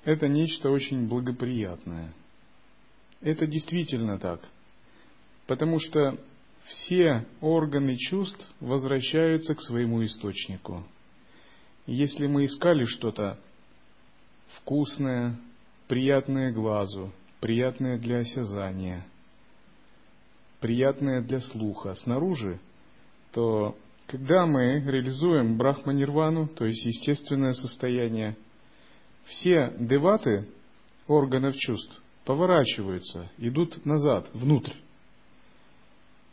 это 0.05 0.29
нечто 0.29 0.71
очень 0.71 1.09
благоприятное. 1.09 2.13
Это 3.23 3.49
действительно 3.49 4.21
так– 4.21 4.41
потому 5.47 5.79
что 5.79 6.19
все 6.65 7.27
органы 7.41 7.97
чувств 7.97 8.47
возвращаются 8.61 9.55
к 9.55 9.61
своему 9.61 10.05
источнику. 10.05 10.85
если 11.87 12.27
мы 12.27 12.45
искали 12.45 12.85
что-то 12.85 13.39
вкусное, 14.57 15.37
приятное 15.89 16.53
глазу, 16.53 17.13
приятное 17.41 17.99
для 17.99 18.19
осязания, 18.19 19.05
приятное 20.61 21.23
для 21.23 21.41
слуха. 21.41 21.95
Снаружи, 21.97 22.61
то 23.33 23.77
когда 24.07 24.47
мы 24.47 24.81
реализуем 24.81 25.57
брахма-нирвану, 25.57 26.47
то 26.49 26.65
есть 26.65 26.85
естественное 26.85 27.53
состояние, 27.53 28.37
все 29.25 29.75
деваты 29.79 30.49
органов 31.07 31.57
чувств 31.57 32.01
поворачиваются, 32.25 33.31
идут 33.39 33.85
назад, 33.85 34.29
внутрь. 34.35 34.75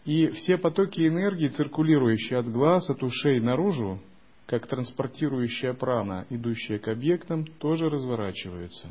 И 0.05 0.27
все 0.29 0.57
потоки 0.57 1.05
энергии, 1.07 1.49
циркулирующие 1.49 2.39
от 2.39 2.51
глаз, 2.51 2.89
от 2.89 3.03
ушей 3.03 3.39
наружу, 3.39 3.99
как 4.45 4.65
транспортирующая 4.67 5.73
прана, 5.73 6.25
идущая 6.29 6.79
к 6.79 6.87
объектам, 6.87 7.45
тоже 7.45 7.89
разворачиваются. 7.89 8.87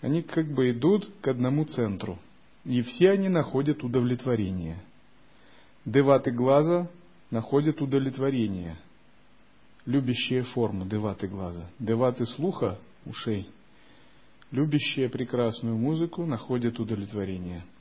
Они 0.00 0.22
как 0.22 0.52
бы 0.52 0.70
идут 0.70 1.08
к 1.20 1.28
одному 1.28 1.64
центру, 1.64 2.18
и 2.64 2.82
все 2.82 3.10
они 3.10 3.28
находят 3.28 3.84
удовлетворение. 3.84 4.82
Деваты 5.84 6.30
глаза 6.30 6.90
находят 7.30 7.80
удовлетворение. 7.80 8.78
Любящие 9.86 10.42
формы 10.42 10.86
деваты 10.86 11.28
глаза, 11.28 11.70
деваты 11.78 12.24
слуха, 12.26 12.78
ушей, 13.04 13.50
любящие 14.50 15.10
прекрасную 15.10 15.76
музыку, 15.76 16.24
находят 16.24 16.80
удовлетворение– 16.80 17.64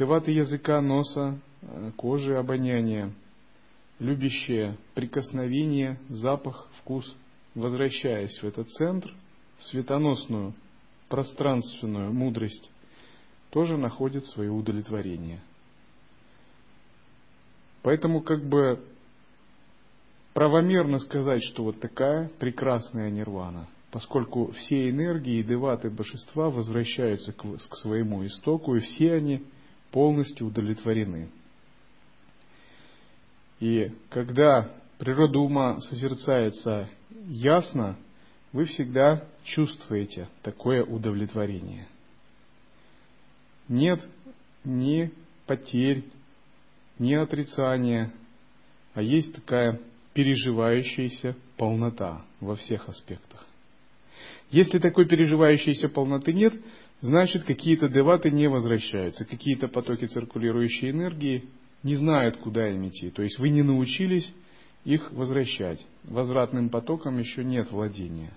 Тываты 0.00 0.30
языка, 0.30 0.80
носа, 0.80 1.38
э, 1.60 1.90
кожи, 1.94 2.34
обоняния, 2.34 3.12
любящее 3.98 4.78
прикосновение, 4.94 6.00
запах, 6.08 6.70
вкус, 6.80 7.14
возвращаясь 7.54 8.38
в 8.38 8.44
этот 8.44 8.70
центр, 8.70 9.12
светоносную, 9.58 10.54
пространственную 11.10 12.14
мудрость, 12.14 12.70
тоже 13.50 13.76
находит 13.76 14.24
свое 14.24 14.50
удовлетворение. 14.50 15.42
Поэтому 17.82 18.22
как 18.22 18.42
бы 18.42 18.82
правомерно 20.32 20.98
сказать, 21.00 21.42
что 21.42 21.62
вот 21.62 21.78
такая 21.78 22.30
прекрасная 22.38 23.10
нирвана, 23.10 23.68
поскольку 23.90 24.52
все 24.52 24.88
энергии 24.88 25.40
и 25.40 25.44
деваты 25.44 25.90
божества 25.90 26.48
возвращаются 26.48 27.34
к 27.34 27.76
своему 27.76 28.24
истоку, 28.24 28.76
и 28.76 28.80
все 28.80 29.12
они– 29.12 29.44
полностью 29.90 30.46
удовлетворены. 30.46 31.28
И 33.60 33.92
когда 34.08 34.70
природа 34.98 35.38
ума 35.38 35.80
созерцается 35.80 36.88
ясно, 37.26 37.96
вы 38.52 38.64
всегда 38.64 39.24
чувствуете 39.44 40.28
такое 40.42 40.84
удовлетворение. 40.84 41.86
Нет 43.68 44.00
ни 44.64 45.12
потерь, 45.46 46.04
ни 46.98 47.14
отрицания, 47.14 48.12
а 48.94 49.02
есть 49.02 49.34
такая 49.34 49.80
переживающаяся 50.12 51.36
полнота 51.56 52.24
во 52.40 52.56
всех 52.56 52.88
аспектах. 52.88 53.46
Если 54.50 54.78
такой 54.80 55.06
переживающейся 55.06 55.88
полноты 55.88 56.32
нет, 56.32 56.54
значит 57.00 57.44
какие-то 57.44 57.88
деваты 57.88 58.30
не 58.30 58.48
возвращаются, 58.48 59.24
какие-то 59.24 59.68
потоки 59.68 60.06
циркулирующей 60.06 60.90
энергии 60.90 61.44
не 61.82 61.96
знают, 61.96 62.36
куда 62.38 62.68
им 62.68 62.88
идти. 62.88 63.10
То 63.10 63.22
есть 63.22 63.38
вы 63.38 63.50
не 63.50 63.62
научились 63.62 64.30
их 64.84 65.12
возвращать. 65.12 65.80
Возвратным 66.04 66.68
потоком 66.68 67.18
еще 67.18 67.44
нет 67.44 67.70
владения. 67.70 68.32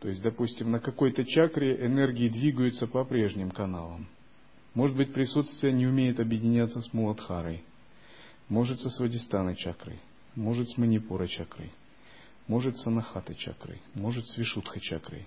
То 0.00 0.08
есть, 0.08 0.22
допустим, 0.22 0.70
на 0.70 0.80
какой-то 0.80 1.24
чакре 1.24 1.74
энергии 1.84 2.28
двигаются 2.28 2.86
по 2.86 3.04
прежним 3.04 3.50
каналам. 3.50 4.06
Может 4.74 4.96
быть, 4.96 5.12
присутствие 5.12 5.72
не 5.72 5.86
умеет 5.86 6.20
объединяться 6.20 6.80
с 6.80 6.92
Муладхарой. 6.92 7.64
Может, 8.48 8.78
со 8.80 8.90
Свадистана 8.90 9.56
чакрой. 9.56 9.98
Может, 10.36 10.68
с 10.70 10.78
Манипура 10.78 11.26
чакрой. 11.26 11.72
Может, 12.46 12.78
с 12.78 12.86
Анахата 12.86 13.34
чакрой. 13.34 13.80
Может, 13.94 14.24
с 14.26 14.36
Вишудха 14.38 14.78
чакрой. 14.78 15.26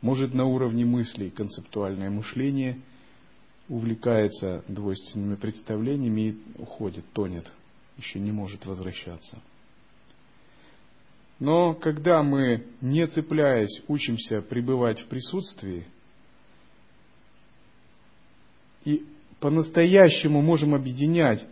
Может, 0.00 0.32
на 0.32 0.44
уровне 0.44 0.84
мыслей 0.84 1.30
концептуальное 1.30 2.10
мышление 2.10 2.80
увлекается 3.68 4.64
двойственными 4.68 5.34
представлениями 5.34 6.20
и 6.20 6.38
уходит, 6.58 7.04
тонет, 7.12 7.52
еще 7.96 8.20
не 8.20 8.30
может 8.30 8.64
возвращаться. 8.64 9.42
Но 11.40 11.74
когда 11.74 12.22
мы, 12.22 12.66
не 12.80 13.06
цепляясь, 13.06 13.82
учимся 13.88 14.40
пребывать 14.40 15.00
в 15.00 15.06
присутствии, 15.06 15.86
и 18.84 19.04
по-настоящему 19.40 20.42
можем 20.42 20.74
объединять 20.74 21.46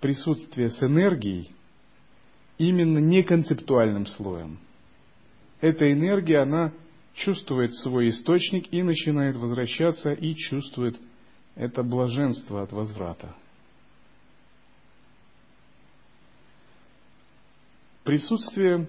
присутствие 0.00 0.70
с 0.70 0.82
энергией, 0.82 1.50
именно 2.58 2.98
не 2.98 3.22
концептуальным 3.22 4.06
слоем. 4.06 4.58
Эта 5.60 5.90
энергия, 5.90 6.40
она 6.40 6.72
чувствует 7.14 7.74
свой 7.76 8.10
источник 8.10 8.72
и 8.72 8.82
начинает 8.82 9.36
возвращаться 9.36 10.12
и 10.12 10.34
чувствует 10.34 11.00
это 11.54 11.82
блаженство 11.82 12.62
от 12.62 12.72
возврата. 12.72 13.34
Присутствие 18.02 18.88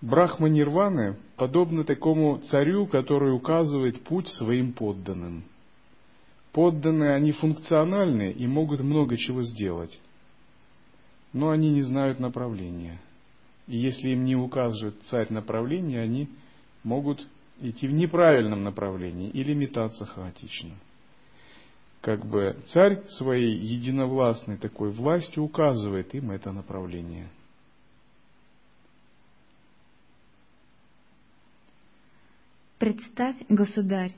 Брахма-нирваны 0.00 1.16
подобно 1.36 1.84
такому 1.84 2.38
царю, 2.38 2.88
который 2.88 3.32
указывает 3.32 4.02
путь 4.02 4.26
своим 4.28 4.72
подданным. 4.72 5.44
Подданные, 6.50 7.14
они 7.14 7.30
функциональны 7.30 8.32
и 8.32 8.46
могут 8.48 8.80
много 8.80 9.16
чего 9.16 9.44
сделать, 9.44 9.96
но 11.32 11.50
они 11.50 11.70
не 11.70 11.82
знают 11.82 12.18
направления. 12.18 13.00
И 13.68 13.78
если 13.78 14.08
им 14.08 14.24
не 14.24 14.34
укажет 14.34 15.00
царь 15.04 15.32
направление, 15.32 16.02
они 16.02 16.28
могут 16.84 17.26
идти 17.60 17.86
в 17.86 17.92
неправильном 17.92 18.64
направлении 18.64 19.30
или 19.30 19.54
метаться 19.54 20.04
хаотично. 20.04 20.74
Как 22.00 22.26
бы 22.26 22.58
царь 22.66 23.06
своей 23.10 23.56
единовластной 23.56 24.56
такой 24.56 24.90
властью 24.90 25.44
указывает 25.44 26.14
им 26.14 26.32
это 26.32 26.50
направление. 26.50 27.28
Представь, 32.78 33.36
государь, 33.48 34.12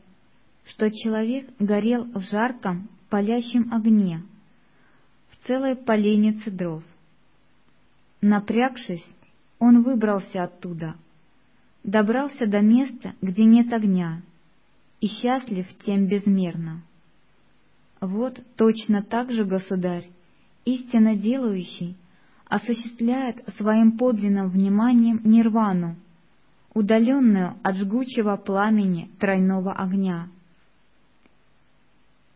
что 0.64 0.90
человек 0.90 1.50
горел 1.58 2.04
в 2.04 2.22
жарком 2.22 2.88
палящем 3.10 3.70
огне, 3.70 4.22
в 5.28 5.46
целой 5.46 5.76
поленнице 5.76 6.50
дров. 6.50 6.82
Напрягшись, 8.22 9.04
он 9.58 9.82
выбрался 9.82 10.44
оттуда, 10.44 10.94
добрался 11.84 12.46
до 12.46 12.60
места, 12.60 13.14
где 13.20 13.44
нет 13.44 13.72
огня, 13.72 14.22
и 15.00 15.06
счастлив 15.06 15.66
тем 15.84 16.06
безмерно. 16.06 16.82
Вот 18.00 18.40
точно 18.56 19.02
так 19.02 19.30
же, 19.30 19.44
государь, 19.44 20.08
истинно 20.64 21.14
делающий, 21.14 21.96
осуществляет 22.46 23.36
своим 23.56 23.96
подлинным 23.98 24.48
вниманием 24.48 25.20
нирвану, 25.24 25.96
удаленную 26.72 27.54
от 27.62 27.76
жгучего 27.76 28.36
пламени 28.36 29.10
тройного 29.20 29.72
огня. 29.72 30.28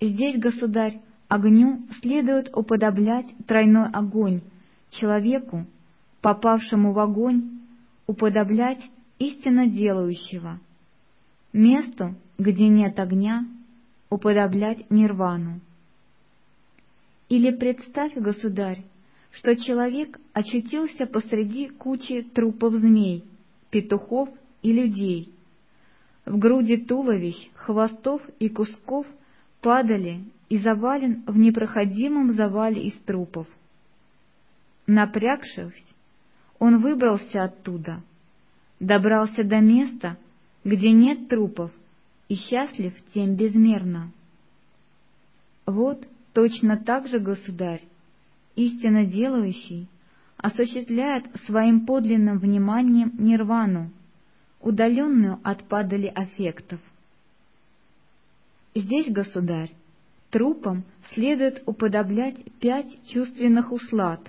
Здесь, 0.01 0.39
государь, 0.39 1.01
огню 1.29 1.83
следует 2.01 2.55
уподоблять 2.57 3.27
тройной 3.47 3.91
огонь, 3.91 4.43
человеку, 4.91 5.67
попавшему 6.21 6.93
в 6.93 6.99
огонь, 6.99 7.61
уподоблять 8.07 8.81
истинно 9.19 9.67
делающего, 9.67 10.61
месту, 11.53 12.15
где 12.39 12.69
нет 12.69 12.99
огня, 12.99 13.47
уподоблять 14.11 14.91
нирвану. 14.91 15.61
Или 17.29 17.51
представь, 17.51 18.15
государь, 18.15 18.85
что 19.33 19.55
человек 19.57 20.19
очутился 20.33 21.07
посреди 21.07 21.69
кучи 21.69 22.23
трупов 22.23 22.75
змей, 22.75 23.25
петухов 23.71 24.31
и 24.63 24.73
людей. 24.73 25.33
В 26.25 26.39
груди 26.39 26.79
туловищ, 26.79 27.51
хвостов 27.55 28.23
и 28.39 28.49
кусков 28.49 29.07
падали 29.61 30.25
и 30.49 30.59
завален 30.59 31.25
в 31.27 31.37
непроходимом 31.37 32.35
завале 32.35 32.85
из 32.85 32.95
трупов. 33.01 33.47
Напрягшись, 34.87 35.85
он 36.59 36.81
выбрался 36.81 37.45
оттуда— 37.45 38.03
добрался 38.81 39.45
до 39.45 39.61
места, 39.61 40.17
где 40.64 40.91
нет 40.91 41.29
трупов, 41.29 41.71
и 42.29 42.35
счастлив 42.35 42.95
тем 43.14 43.35
безмерно. 43.37 44.12
Вот 45.67 46.07
точно 46.33 46.77
так 46.77 47.09
же 47.09 47.19
государь, 47.19 47.83
истинно 48.55 49.05
делающий, 49.05 49.88
осуществляет 50.37 51.25
своим 51.47 51.85
подлинным 51.85 52.38
вниманием 52.38 53.12
нирвану, 53.19 53.91
удаленную 54.61 55.41
от 55.43 55.64
падали 55.64 56.07
аффектов. 56.07 56.81
Здесь, 58.75 59.11
государь, 59.11 59.73
трупам 60.31 60.85
следует 61.12 61.62
уподоблять 61.67 62.37
пять 62.61 62.87
чувственных 63.09 63.73
услад. 63.73 64.21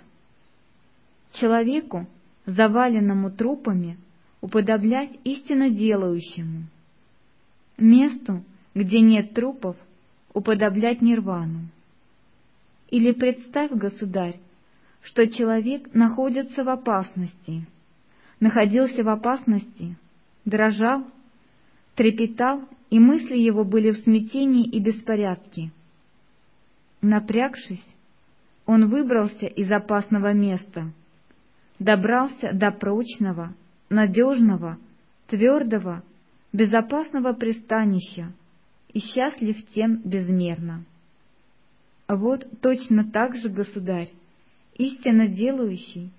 Человеку, 1.33 2.07
заваленному 2.45 3.29
трупами, 3.29 3.97
уподоблять 4.41 5.12
истинно 5.23 5.69
делающему. 5.69 6.63
Месту, 7.78 8.43
где 8.73 8.99
нет 8.99 9.34
трупов, 9.34 9.75
уподоблять 10.34 11.02
нирвану. 11.02 11.67
Или 12.89 13.12
представь, 13.12 13.71
государь, 13.71 14.39
что 15.02 15.28
человек 15.28 15.93
находится 15.93 16.63
в 16.63 16.69
опасности, 16.69 17.65
находился 18.39 19.04
в 19.04 19.10
опасности, 19.10 19.95
дрожал, 20.45 21.06
трепетал, 21.95 22.67
и 22.89 22.97
мысли 22.97 23.38
его 23.38 23.63
были 23.63 23.91
в 23.91 23.97
смятении 23.99 24.67
и 24.67 24.80
беспорядке. 24.80 25.71
Напрягшись, 27.02 27.86
он 28.65 28.89
выбрался 28.89 29.45
из 29.45 29.71
опасного 29.71 30.34
места, 30.34 30.91
добрался 31.78 32.52
до 32.54 32.71
прочного, 32.71 33.54
надежного, 33.89 34.78
твердого, 35.28 36.04
безопасного 36.54 37.34
пристанища 37.34 38.32
и 38.93 38.99
счастлив 38.99 39.58
тем 39.73 40.02
безмерно. 40.04 40.84
Вот 42.08 42.45
точно 42.62 43.10
так 43.10 43.36
же, 43.36 43.49
государь, 43.49 44.10
истинно 44.75 45.28
делающий, 45.28 46.12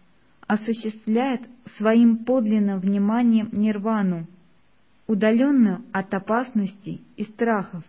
осуществляет 0.46 1.42
своим 1.76 2.24
подлинным 2.24 2.80
вниманием 2.80 3.48
нирвану, 3.52 4.26
удаленную 5.06 5.82
от 5.92 6.12
опасностей 6.14 7.02
и 7.16 7.24
страхов. 7.24 7.82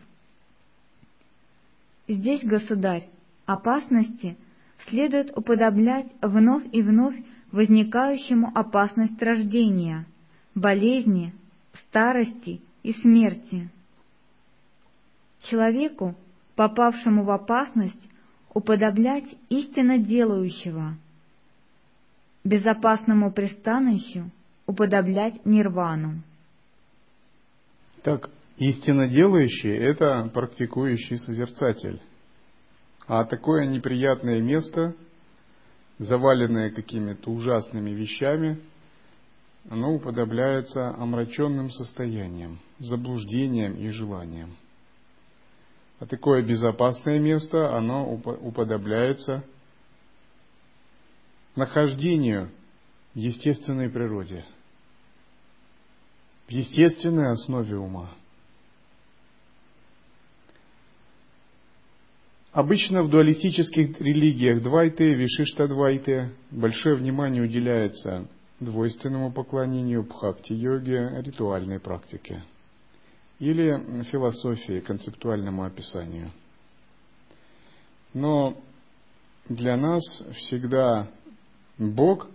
Здесь, 2.07 2.43
государь, 2.43 3.07
опасности 3.45 4.35
следует 4.87 5.35
уподоблять 5.37 6.07
вновь 6.21 6.63
и 6.71 6.81
вновь 6.81 7.15
возникающему 7.51 8.51
опасность 8.55 9.21
рождения, 9.21 10.05
болезни, 10.55 11.33
старости 11.87 12.61
и 12.83 12.93
смерти. 12.93 13.69
Человеку, 15.43 16.15
попавшему 16.55 17.23
в 17.23 17.31
опасность, 17.31 18.09
уподоблять 18.53 19.25
истинно 19.49 19.97
делающего, 19.97 20.95
безопасному 22.43 23.31
пристанищу 23.31 24.29
уподоблять 24.65 25.45
нирвану. 25.45 26.21
Так, 28.03 28.29
истинно 28.57 29.07
делающий– 29.07 29.75
это 29.77 30.29
практикующий 30.33 31.17
созерцатель. 31.17 32.01
А 33.07 33.25
такое 33.25 33.65
неприятное 33.67 34.41
место, 34.41 34.95
заваленное 36.01 36.71
какими-то 36.71 37.29
ужасными 37.29 37.91
вещами, 37.91 38.59
оно 39.69 39.93
уподобляется 39.93 40.89
омраченным 40.95 41.69
состоянием, 41.69 42.59
заблуждением 42.79 43.75
и 43.75 43.89
желанием. 43.89 44.55
А 45.99 46.07
такое 46.07 46.41
безопасное 46.41 47.19
место, 47.19 47.77
оно 47.77 48.11
уподобляется 48.11 49.43
нахождению 51.55 52.49
в 53.13 53.17
естественной 53.19 53.91
природе, 53.91 54.43
в 56.47 56.51
естественной 56.51 57.31
основе 57.31 57.77
ума. 57.77 58.15
Обычно 62.51 63.03
в 63.03 63.09
дуалистических 63.09 64.01
религиях 64.01 64.61
Двайты, 64.61 65.13
Вишишта 65.13 65.69
Двайты 65.69 66.31
большое 66.51 66.95
внимание 66.97 67.41
уделяется 67.41 68.27
двойственному 68.59 69.31
поклонению, 69.31 70.03
бхакти-йоге, 70.03 71.21
ритуальной 71.21 71.79
практике 71.79 72.43
или 73.39 74.03
философии, 74.03 74.81
концептуальному 74.81 75.63
описанию. 75.63 76.31
Но 78.13 78.61
для 79.47 79.77
нас 79.77 80.03
всегда 80.35 81.09
Бог 81.77 82.27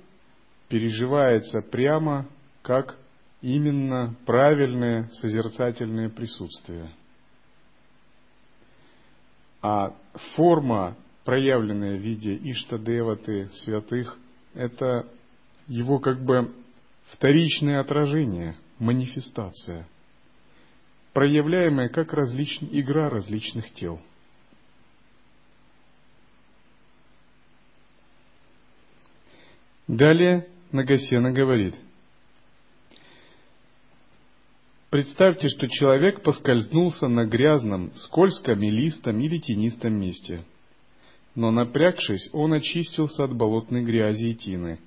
переживается 0.68 1.60
прямо 1.60 2.26
как 2.62 2.96
именно 3.42 4.16
правильное 4.24 5.10
созерцательное 5.12 6.08
присутствие. 6.08 6.90
А 9.68 9.96
форма, 10.36 10.96
проявленная 11.24 11.96
в 11.96 12.00
виде 12.00 12.36
Иштадеваты, 12.36 13.48
святых, 13.64 14.16
это 14.54 15.08
его 15.66 15.98
как 15.98 16.24
бы 16.24 16.54
вторичное 17.10 17.80
отражение, 17.80 18.54
манифестация– 18.78 19.88
проявляемая 21.12 21.88
как 21.88 22.12
различ... 22.12 22.58
игра 22.60 23.08
различных 23.08 23.72
тел. 23.72 24.00
Далее 29.88 30.46
Нагасена 30.70 31.32
говорит, 31.32 31.74
Представьте, 34.90 35.48
что 35.48 35.66
человек 35.68 36.22
поскользнулся 36.22 37.08
на 37.08 37.26
грязном, 37.26 37.92
скользком, 37.96 38.60
листом 38.60 39.18
или 39.20 39.38
тенистом 39.38 39.94
месте. 39.94 40.44
Но 41.34 41.50
напрягшись, 41.50 42.30
он 42.32 42.52
очистился 42.52 43.24
от 43.24 43.34
болотной 43.34 43.82
грязи 43.82 44.26
и 44.26 44.34
тины, 44.34 44.78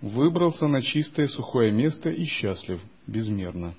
выбрался 0.00 0.68
на 0.68 0.82
чистое 0.82 1.26
сухое 1.26 1.72
место 1.72 2.10
и 2.10 2.24
счастлив, 2.24 2.80
безмерно. 3.08 3.74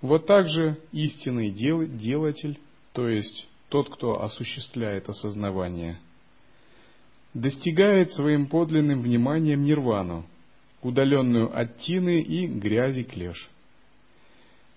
Вот 0.00 0.26
так 0.26 0.48
же 0.48 0.78
истинный 0.92 1.50
дел, 1.50 1.86
делатель, 1.86 2.58
то 2.92 3.06
есть 3.06 3.46
тот, 3.68 3.90
кто 3.94 4.22
осуществляет 4.22 5.08
осознавание, 5.10 5.98
достигает 7.34 8.12
своим 8.12 8.46
подлинным 8.46 9.02
вниманием 9.02 9.62
нирвану, 9.62 10.24
удаленную 10.82 11.54
от 11.54 11.76
тины 11.78 12.22
и 12.22 12.46
грязи 12.46 13.02
клеш. 13.02 13.50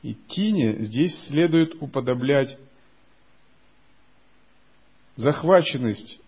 И 0.01 0.13
тине 0.13 0.83
здесь 0.85 1.17
следует 1.27 1.75
уподоблять 1.81 2.57
захваченность 5.15 6.21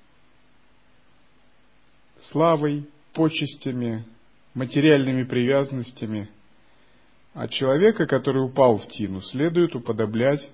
славой, 2.31 2.87
почестями, 3.13 4.05
материальными 4.53 5.23
привязанностями– 5.23 6.29
а 7.33 7.47
человека, 7.47 8.05
который 8.07 8.43
упал 8.45 8.77
в 8.77 8.87
тину, 8.87 9.21
следует 9.21 9.75
уподоблять 9.75 10.47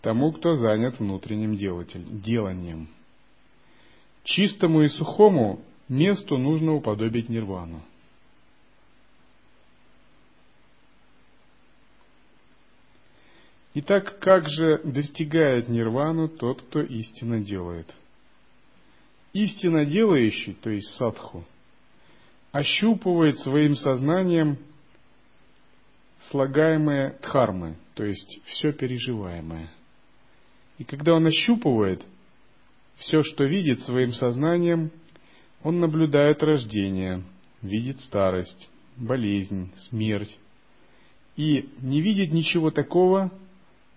тому, 0.00 0.32
кто 0.32 0.54
занят 0.54 1.00
внутренним 1.00 1.56
деланием. 1.56 2.88
Чистому 4.22 4.82
и 4.82 4.88
сухому 4.88 5.64
месту 5.88 6.38
нужно 6.38 6.74
уподобить 6.74 7.28
нирвану. 7.28 7.82
Итак, 13.78 14.18
как 14.20 14.48
же 14.48 14.80
достигает 14.84 15.68
нирвану 15.68 16.30
тот, 16.30 16.62
кто 16.62 16.80
истинно 16.80 17.40
делает? 17.44 17.86
Истинно 19.34 19.84
делающий, 19.84 20.54
то 20.54 20.70
есть 20.70 20.88
садху, 20.94 21.44
ощупывает 22.52 23.38
своим 23.40 23.74
сознанием 23.74 24.56
слагаемые 26.30 27.18
дхармы, 27.20 27.76
то 27.92 28.02
есть 28.02 28.40
все 28.46 28.72
переживаемое. 28.72 29.70
И 30.78 30.84
когда 30.84 31.12
он 31.12 31.26
ощупывает 31.26 32.02
все, 32.94 33.22
что 33.22 33.44
видит 33.44 33.82
своим 33.82 34.12
сознанием, 34.12 34.90
он 35.62 35.80
наблюдает 35.80 36.42
рождение, 36.42 37.24
видит 37.60 38.00
старость, 38.00 38.70
болезнь, 38.96 39.70
смерть, 39.90 40.34
и 41.36 41.68
не 41.82 42.00
видит 42.00 42.32
ничего 42.32 42.70
такого, 42.70 43.30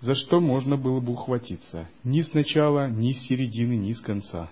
за 0.01 0.15
что 0.15 0.39
можно 0.39 0.77
было 0.77 0.99
бы 0.99 1.13
ухватиться, 1.13 1.89
ни 2.03 2.21
с 2.21 2.33
начала, 2.33 2.89
ни 2.89 3.13
с 3.13 3.27
середины, 3.27 3.73
ни 3.73 3.93
с 3.93 4.01
конца. 4.01 4.49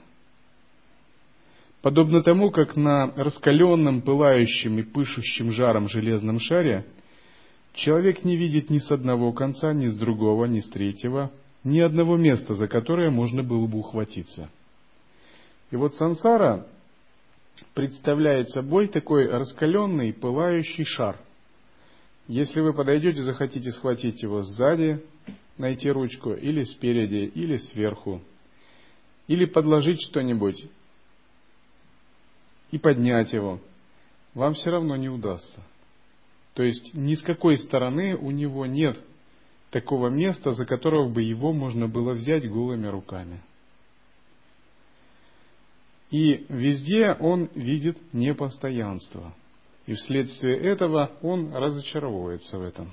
Подобно 1.81 2.21
тому, 2.21 2.51
как 2.51 2.75
на 2.75 3.07
раскаленном, 3.15 4.01
пылающем 4.01 4.79
и 4.79 4.83
пышущем 4.83 5.51
жаром 5.51 5.88
железном 5.88 6.39
шаре– 6.39 6.86
Человек 7.77 8.25
не 8.25 8.36
видит 8.36 8.71
ни 8.71 8.79
с 8.79 8.91
одного 8.91 9.31
конца, 9.33 9.71
ни 9.71 9.86
с 9.86 9.93
другого, 9.93 10.45
ни 10.45 10.60
с 10.60 10.69
третьего, 10.69 11.31
ни 11.63 11.79
одного 11.79 12.17
места, 12.17 12.55
за 12.55 12.67
которое 12.67 13.12
можно 13.12 13.43
было 13.43 13.67
бы 13.67 13.77
ухватиться. 13.77 14.49
И 15.69 15.75
вот 15.75 15.93
сансара 15.93 16.65
представляет 17.75 18.49
собой 18.49 18.88
такой 18.88 19.27
раскаленный, 19.27 20.12
пылающий 20.12 20.86
шар, 20.86 21.19
Если 22.27 22.62
вы 22.62 22.73
подойдете, 22.73 23.21
захотите 23.21 23.71
схватить 23.71 24.23
его 24.23 24.41
сзади, 24.41 25.05
найти 25.57 25.89
ручку, 25.89 26.33
или 26.33 26.63
спереди, 26.63 27.31
или 27.33 27.57
сверху, 27.57 28.21
или 29.27 29.45
подложить 29.45 30.01
что-нибудь 30.01 30.65
и 32.71 32.77
поднять 32.77 33.33
его, 33.33 33.59
вам 34.33 34.53
все 34.53 34.69
равно 34.69 34.95
не 34.95 35.09
удастся. 35.09 35.61
То 36.53 36.63
есть 36.63 36.93
ни 36.93 37.15
с 37.15 37.21
какой 37.21 37.57
стороны 37.57 38.15
у 38.15 38.31
него 38.31 38.65
нет 38.65 38.99
такого 39.69 40.09
места, 40.09 40.51
за 40.51 40.65
которого 40.65 41.09
бы 41.09 41.21
его 41.21 41.53
можно 41.53 41.87
было 41.87 42.13
взять 42.13 42.49
голыми 42.49 42.87
руками. 42.87 43.41
И 46.09 46.45
везде 46.49 47.11
он 47.13 47.49
видит 47.53 47.97
непостоянство. 48.13 49.33
И 49.85 49.93
вследствие 49.93 50.57
этого 50.57 51.11
он 51.21 51.53
разочаровывается 51.53 52.57
в 52.57 52.61
этом. 52.61 52.91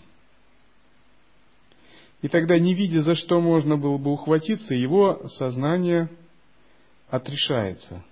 И 2.24 2.28
тогда, 2.28 2.58
не 2.58 2.72
видя, 2.72 3.02
за 3.02 3.16
что 3.16 3.38
можно 3.38 3.76
было 3.76 3.98
бы 3.98 4.10
ухватиться, 4.10 4.72
его 4.72 5.28
сознание 5.28 6.08
отрешается. 7.10 8.02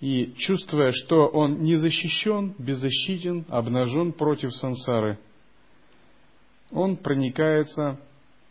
И 0.00 0.34
чувствуя, 0.38 0.90
что 0.90 1.28
он 1.28 1.62
не 1.62 1.76
защищен, 1.76 2.56
беззащитен, 2.58 3.44
обнажен 3.48 4.12
против 4.12 4.52
сансары, 4.56 5.20
он 6.72 6.96
проникается 6.96 8.00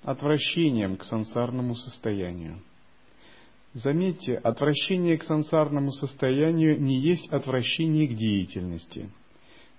отвращением 0.03 0.95
к 0.95 1.03
сансарному 1.03 1.75
состоянию. 1.75 2.61
Заметьте, 3.73 4.37
отвращение 4.37 5.17
к 5.17 5.25
сансарному 5.25 5.91
состоянию 5.91 6.81
не 6.81 6.97
есть 6.97 7.27
отвращение 7.27 8.07
к 8.07 8.15
деятельности, 8.15 9.09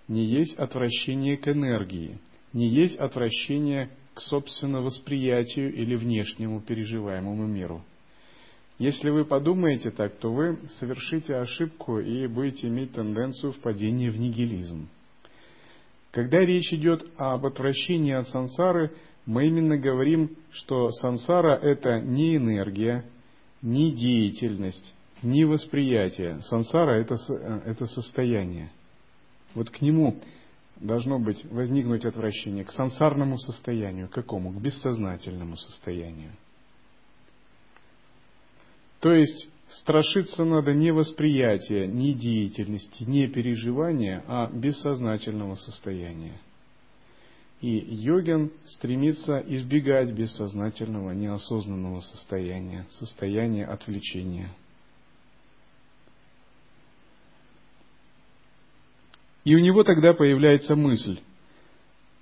не 0.07 0.27
есть 0.27 0.55
отвращение 0.59 1.39
к 1.39 1.49
энергии, 1.49 2.19
не 2.53 2.69
есть 2.69 2.99
отвращение 2.99 3.89
к 4.15 4.21
собственному 4.21 4.87
восприятию 4.87 5.75
или 5.75 5.97
внешнему 5.97 6.61
переживаемому 6.61 7.47
миру. 7.47 7.83
Если 8.79 9.11
вы 9.11 9.25
подумаете 9.25 9.91
так, 9.91 10.17
то 10.17 10.33
вы 10.33 10.59
совершите 10.81 11.37
ошибку 11.37 12.01
и 12.01 12.27
будете 12.27 12.69
иметь 12.69 12.93
тенденцию 12.93 13.53
впадения 13.53 14.11
в 14.11 14.19
нигилизм. 14.19 14.89
Когда 16.11 16.41
речь 16.41 16.73
идет 16.73 17.07
об 17.17 17.47
отвращении 17.47 18.13
от 18.13 18.29
сансары, 18.29 18.93
мы 19.27 19.47
именно 19.47 19.77
говорим, 19.77 20.31
что 20.53 20.91
сансара– 20.91 21.57
это 21.63 22.01
не 22.01 22.37
энергия, 22.37 23.05
не 23.63 23.93
деятельность, 23.93 24.95
не 25.23 25.45
восприятие. 25.45 26.41
Сансара 26.43 27.01
это, 27.01 27.17
это 27.65 27.87
состояние. 27.87 28.71
Вот 29.55 29.71
к 29.71 29.81
нему 29.81 30.21
должно 30.85 31.19
быть 31.19 31.45
возникнуть 31.47 32.05
отвращение, 32.05 32.65
к 32.65 32.71
сансарному 32.71 33.39
состоянию. 33.39 34.09
К 34.09 34.13
какому? 34.13 34.53
К 34.53 34.61
бессознательному 34.61 35.57
состоянию. 35.57 36.33
То 39.01 39.13
есть 39.13 39.49
страшиться 39.69 40.45
надо 40.45 40.73
не 40.75 40.93
восприятия, 40.93 41.87
не 41.87 42.15
деятельности, 42.15 43.03
не 43.05 43.27
переживания, 43.29 44.23
а 44.27 44.51
бессознательного 44.51 45.57
состояния. 45.57 46.39
И 47.61 47.71
йогин 47.71 48.53
стремится 48.67 49.39
избегать 49.39 50.13
бессознательного, 50.13 51.13
неосознанного 51.13 52.01
состояния, 52.01 52.87
состояния 52.91 53.65
отвлечения. 53.65 54.51
И 59.45 59.55
у 59.55 59.59
него 59.59 59.85
тогда 59.85 60.15
появляется 60.15 60.75
мысль, 60.75 61.21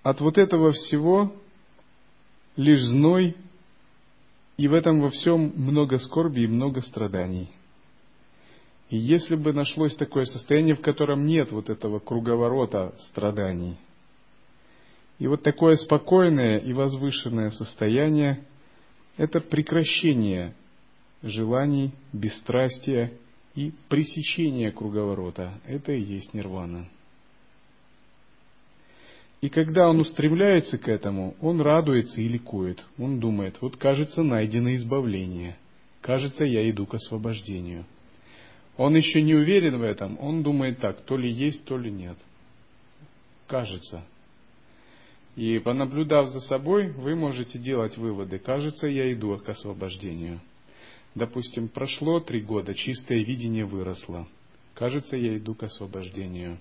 от 0.03 0.21
вот 0.21 0.39
этого 0.39 0.73
всего 0.73 1.33
лишь 2.57 2.83
зной, 2.83 3.37
и 4.57 4.69
в 4.69 4.75
этом 4.75 5.01
во 5.01 5.11
всем 5.11 5.53
много 5.57 5.99
скорби 5.99 6.41
и 6.41 6.47
много 6.47 6.81
страданий. 6.83 7.49
И 8.91 8.99
если 8.99 9.37
бы 9.37 9.53
нашлось 9.53 9.95
такое 9.95 10.25
состояние, 10.25 10.75
в 10.75 10.83
котором 10.83 11.27
нет 11.27 11.51
вот 11.53 11.71
этого 11.71 11.99
круговорота 11.99 12.95
страданий– 13.09 13.77
и 15.23 15.29
вот 15.29 15.45
такое 15.45 15.77
спокойное 15.77 16.59
и 16.59 16.73
возвышенное 16.73 17.51
состояние– 17.51 18.45
это 19.17 19.39
прекращение 19.39 20.53
желаний, 21.23 21.93
бесстрастия 22.13 23.13
и 23.55 23.73
пресечение 23.89 24.73
круговорота. 24.73 25.61
Это 25.65 25.93
и 25.93 26.03
есть 26.03 26.35
нирвана. 26.35 26.89
И 29.43 29.49
когда 29.49 29.89
он 29.89 30.01
устремляется 30.01 30.79
к 30.79 30.87
этому, 30.89 31.35
он 31.41 31.61
радуется 31.61 32.21
и 32.21 32.29
ликует. 32.29 32.83
Он 32.97 33.19
думает, 33.19 33.57
вот 33.61 33.77
кажется, 33.77 34.23
найдено 34.23 34.73
избавление. 34.75 35.57
Кажется, 36.01 36.45
я 36.45 36.69
иду 36.71 36.87
к 36.87 36.95
освобождению. 36.95 37.85
Он 38.77 38.95
еще 38.95 39.21
не 39.21 39.35
уверен 39.35 39.79
в 39.79 39.83
этом, 39.83 40.17
он 40.21 40.45
думает 40.45 40.79
так, 40.79 41.03
то 41.05 41.17
ли 41.17 41.29
есть, 41.29 41.65
то 41.65 41.77
ли 41.77 41.91
нет. 41.91 42.17
Кажется. 43.49 44.05
И 45.35 45.59
понаблюдав 45.59 46.29
за 46.29 46.41
собой, 46.41 46.93
вы 46.93 47.17
можете 47.17 47.59
делать 47.59 47.97
выводы. 47.97 48.39
Кажется, 48.39 48.87
я 48.87 49.13
иду 49.13 49.37
к 49.39 49.49
освобождению. 49.49 50.41
Допустим, 51.17 51.69
прошло 51.69 52.21
три 52.21 52.43
года, 52.43 52.75
чистое 52.75 53.25
видение 53.25 53.65
выросло. 53.65 54.29
Кажется, 54.75 55.17
я 55.17 55.37
иду 55.37 55.55
к 55.55 55.65
освобождению. 55.65 56.59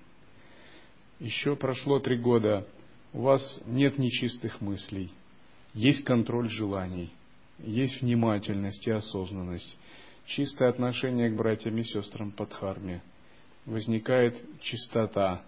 Еще 1.21 1.55
прошло 1.55 1.99
три 1.99 2.17
года, 2.17 2.67
у 3.13 3.21
вас 3.21 3.61
нет 3.67 3.99
нечистых 3.99 4.59
мыслей, 4.59 5.11
есть 5.75 6.03
контроль 6.03 6.49
желаний, 6.49 7.13
есть 7.59 8.01
внимательность 8.01 8.87
и 8.87 8.91
осознанность, 8.91 9.77
чистое 10.25 10.69
отношение 10.69 11.29
к 11.29 11.35
братьям 11.35 11.77
и 11.77 11.83
сестрам 11.83 12.31
под 12.31 12.51
харме. 12.51 13.03
Возникает 13.67 14.35
чистота, 14.61 15.43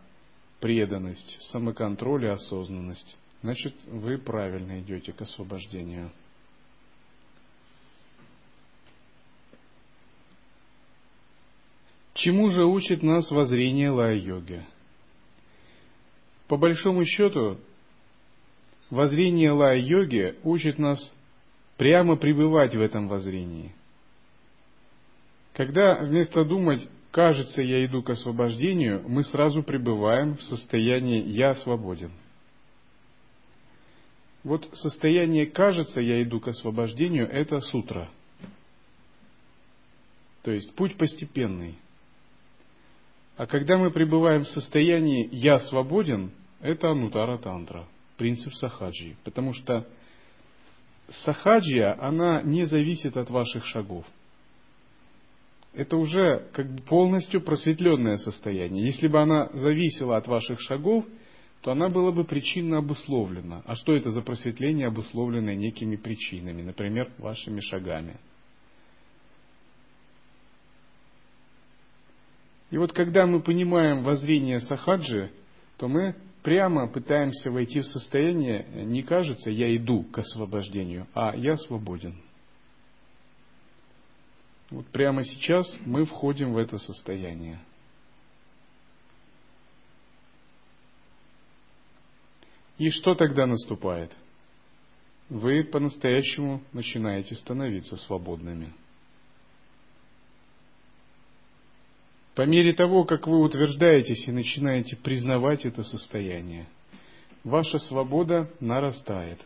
преданность, 0.59 1.41
самоконтроль 1.49 2.25
и 2.25 2.27
осознанность, 2.27 3.17
значит, 3.41 3.73
вы 3.87 4.19
правильно 4.19 4.79
идете 4.79 5.11
к 5.11 5.21
освобождению. 5.21 6.11
Чему 12.13 12.49
же 12.49 12.63
учит 12.63 13.01
нас 13.01 13.31
воззрение 13.31 13.89
Лая-йоги? 13.89 14.63
По 16.53 16.57
большому 16.57 17.03
счету, 17.03 17.57
воззрение 18.91 19.49
Лая-йоги 19.49 20.35
учит 20.43 20.77
нас 20.77 20.99
прямо 21.77 22.15
пребывать 22.15 22.75
в 22.75 22.79
этом 22.79 23.07
воззрении. 23.07 23.73
Когда 25.53 25.95
вместо 25.95 26.45
думать 26.45 26.87
кажется, 27.09 27.63
я 27.63 27.83
иду 27.87 28.03
к 28.03 28.11
освобождению, 28.11 29.03
мы 29.09 29.23
сразу 29.23 29.63
пребываем 29.63 30.37
в 30.37 30.43
состоянии 30.43 31.27
«я 31.27 31.55
свободен». 31.55 32.11
Вот 34.43 34.69
состояние 34.73 35.47
«кажется, 35.47 36.01
я 36.01 36.21
иду 36.21 36.39
к 36.39 36.49
освобождению»– 36.49 37.27
это 37.31 37.61
сутра. 37.61 38.11
То 40.43 40.51
есть 40.51 40.75
путь 40.75 40.97
постепенный. 40.99 41.79
А 43.37 43.47
когда 43.47 43.79
мы 43.79 43.89
пребываем 43.89 44.43
в 44.43 44.49
состоянии 44.49 45.27
«я 45.31 45.59
свободен», 45.61 46.31
это 46.63 46.89
анутара 46.89 47.37
тантра, 47.37 47.87
принцип 48.17 48.53
сахаджи. 48.53 49.15
Потому 49.23 49.53
что 49.53 49.85
сахаджия, 51.23 51.95
она 52.01 52.41
не 52.41 52.65
зависит 52.65 53.15
от 53.17 53.29
ваших 53.29 53.65
шагов– 53.65 54.05
это 55.73 55.97
уже 55.97 56.49
как 56.53 56.71
бы 56.71 56.81
полностью 56.83 57.41
просветленное 57.41 58.17
состояние. 58.17 58.85
Если 58.85 59.07
бы 59.07 59.19
она 59.19 59.49
зависела 59.53 60.17
от 60.17 60.27
ваших 60.27 60.61
шагов, 60.61 61.05
то 61.61 61.71
она 61.71 61.89
была 61.89 62.11
бы 62.11 62.25
причинно 62.25 62.77
обусловлена. 62.77 63.63
А 63.65 63.75
что 63.75 63.95
это 63.95 64.11
за 64.11 64.21
просветление, 64.21 64.87
обусловленное 64.87 65.55
некими 65.55 65.95
причинами, 65.95 66.61
например, 66.61 67.11
вашими 67.17 67.59
шагами? 67.59 68.19
И 72.69 72.77
вот 72.77 72.91
когда 72.93 73.25
мы 73.25 73.41
понимаем 73.41 74.03
воззрение 74.03 74.59
сахаджи, 74.59 75.31
то 75.77 75.87
мы 75.87 76.15
прямо 76.43 76.87
пытаемся 76.87 77.49
войти 77.49 77.79
в 77.79 77.85
состояние, 77.85 78.65
не 78.85 79.01
кажется, 79.01 79.49
я 79.49 79.75
иду 79.75 80.03
к 80.03 80.19
освобождению, 80.19 81.07
а 81.15 81.35
я 81.35 81.57
свободен. 81.57 82.15
Вот 84.69 84.85
прямо 84.87 85.23
сейчас 85.23 85.65
мы 85.85 86.05
входим 86.05 86.53
в 86.53 86.57
это 86.57 86.77
состояние. 86.77 87.59
И 92.77 92.89
что 92.89 93.15
тогда 93.15 93.45
наступает? 93.45 94.11
Вы 95.29 95.63
по-настоящему 95.63 96.61
начинаете 96.73 97.35
становиться 97.35 97.95
свободными. 97.97 98.73
По 102.35 102.43
мере 102.47 102.73
того, 102.73 103.05
как 103.05 103.27
вы 103.27 103.41
утверждаетесь 103.41 104.27
и 104.27 104.31
начинаете 104.31 104.95
признавать 104.95 105.65
это 105.65 105.83
состояние, 105.83 106.67
ваша 107.43 107.77
свобода 107.77 108.49
нарастает. 108.59 109.39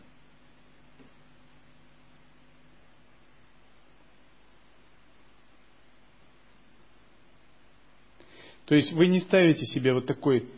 То 8.67 8.75
есть 8.75 8.91
вы 8.93 9.07
не 9.07 9.19
ставите 9.19 9.65
себе 9.65 9.93
вот 9.93 10.05
такой 10.05 10.49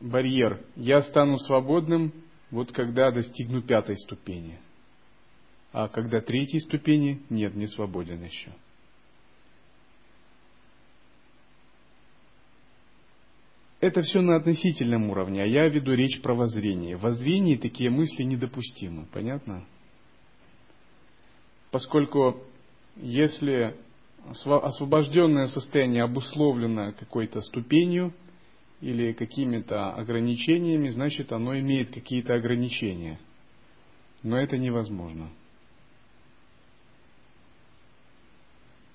барьер. 0.00 0.64
Я 0.76 1.02
стану 1.02 1.36
свободным, 1.38 2.12
вот 2.50 2.72
когда 2.72 3.10
достигну 3.10 3.62
пятой 3.62 3.96
ступени. 3.96 4.58
А 5.72 5.88
когда 5.88 6.20
третьей 6.20 6.60
ступени, 6.60 7.22
нет, 7.28 7.54
не 7.54 7.66
свободен 7.66 8.22
еще. 8.24 8.52
Это 13.80 14.02
все 14.02 14.20
на 14.20 14.36
относительном 14.36 15.08
уровне, 15.08 15.42
а 15.42 15.46
я 15.46 15.66
веду 15.68 15.94
речь 15.94 16.20
про 16.20 16.34
воззрение. 16.34 16.96
В 16.96 17.00
воззрении 17.00 17.56
такие 17.56 17.88
мысли 17.88 18.24
недопустимы, 18.24 19.06
понятно? 19.10 19.64
Поскольку 21.70 22.42
если 22.96 23.74
освобожденное 24.26 25.46
состояние 25.46 26.02
обусловлено 26.02 26.92
какой-то 26.92 27.40
ступенью 27.40 28.12
или 28.82 29.12
какими-то 29.12 29.92
ограничениями, 29.92 30.90
значит 30.90 31.32
оно 31.32 31.58
имеет 31.58 31.90
какие-то 31.94 32.34
ограничения. 32.34 33.18
Но 34.22 34.38
это 34.38 34.58
невозможно. 34.58 35.30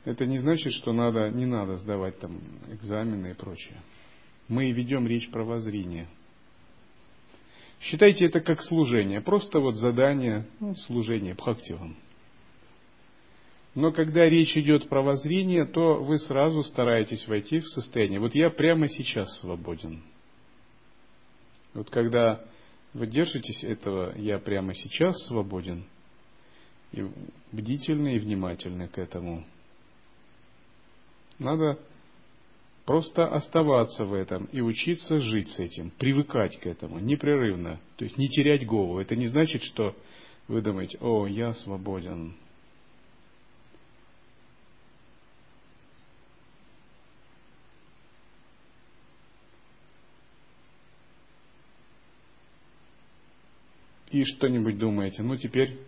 Это 0.04 0.28
не 0.28 0.38
значит, 0.38 0.74
что 0.74 0.94
надо, 0.94 1.32
не 1.32 1.48
надо 1.48 1.78
сдавать 1.78 2.20
там 2.20 2.40
экзамены 2.70 3.32
и 3.32 3.34
прочее 3.34 3.82
мы 4.48 4.72
ведем 4.72 5.08
речь 5.08 5.30
про 5.30 5.44
воззрение. 5.44 6.08
Считайте 7.82 8.26
это 8.26 8.40
как 8.40 8.62
служение, 8.64 9.22
просто 9.22 9.60
вот 9.60 9.76
задание, 9.76 10.48
ну, 10.60 10.76
служение 10.76 11.34
бхактивам. 11.34 11.96
Но 13.76 13.92
когда 13.92 14.28
речь 14.30 14.56
идет 14.56 14.88
про 14.88 15.02
воззрение, 15.02 15.66
то 15.66 16.02
вы 16.02 16.18
сразу 16.18 16.64
стараетесь 16.64 17.28
войти 17.28 17.60
в 17.60 17.68
состояние. 17.68 18.22
Вот 18.22 18.34
я 18.34 18.50
прямо 18.50 18.88
сейчас 18.88 19.40
свободен. 19.40 20.02
Вот 21.74 21.90
когда 21.90 22.46
вы 22.94 23.08
держитесь 23.08 23.66
этого, 23.66 24.18
я 24.18 24.40
прямо 24.40 24.74
сейчас 24.74 25.14
свободен, 25.28 25.86
и 26.94 27.06
бдительны 27.52 28.16
и 28.16 28.20
внимательны 28.20 28.88
к 28.88 28.98
этому. 28.98 29.46
Надо 31.38 31.78
Просто 32.86 33.26
оставаться 33.26 34.06
в 34.06 34.14
этом 34.14 34.46
и 34.52 34.62
учиться 34.62 35.20
жить 35.20 35.50
с 35.50 35.60
этим, 35.60 35.90
привыкать 35.90 36.60
к 36.60 36.68
этому 36.68 37.00
непрерывно. 37.00 37.80
То 37.96 38.06
есть 38.06 38.18
не 38.18 38.30
терять 38.30 38.66
голову. 38.68 39.00
Это 39.00 39.16
не 39.16 39.28
значит, 39.28 39.64
что 39.64 39.96
вы 40.48 40.62
думаете, 40.62 41.00
о, 41.02 41.26
я 41.26 41.54
свободен. 41.54 42.36
И 54.12 54.24
что-нибудь 54.26 54.78
думаете, 54.78 55.24
ну 55.24 55.36
теперь 55.36 55.80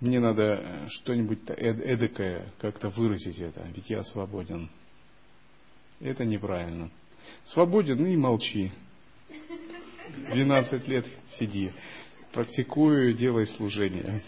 мне 0.00 0.20
надо 0.20 0.88
что-нибудь 0.90 1.40
эдакое 1.48 2.52
как-то 2.60 2.90
выразить 2.90 3.38
это, 3.38 3.66
ведь 3.74 3.88
я 3.88 4.04
свободен. 4.04 4.68
Это 6.00 6.24
неправильно. 6.24 6.90
Свободен 7.44 8.06
и 8.06 8.16
молчи. 8.16 8.72
12 10.32 10.88
лет 10.88 11.06
сиди. 11.38 11.72
Практикую, 12.32 13.12
делай 13.14 13.46
служение. 13.46 14.22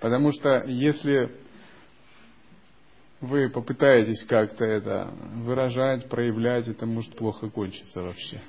Потому 0.00 0.32
что 0.32 0.64
если 0.66 1.30
вы 3.20 3.48
попытаетесь 3.48 4.24
как-то 4.24 4.64
это 4.64 5.14
выражать, 5.36 6.08
проявлять, 6.08 6.68
это 6.68 6.86
может 6.86 7.14
плохо 7.16 7.50
кончиться 7.50 8.02
вообще. 8.02 8.40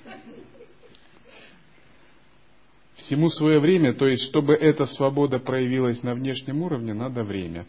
Всему 2.96 3.30
свое 3.30 3.60
время, 3.60 3.94
то 3.94 4.08
есть, 4.08 4.24
чтобы 4.30 4.54
эта 4.54 4.86
свобода 4.86 5.40
проявилась 5.40 6.02
на 6.04 6.14
внешнем 6.14 6.62
уровне, 6.62 6.94
надо 6.94 7.24
время. 7.24 7.66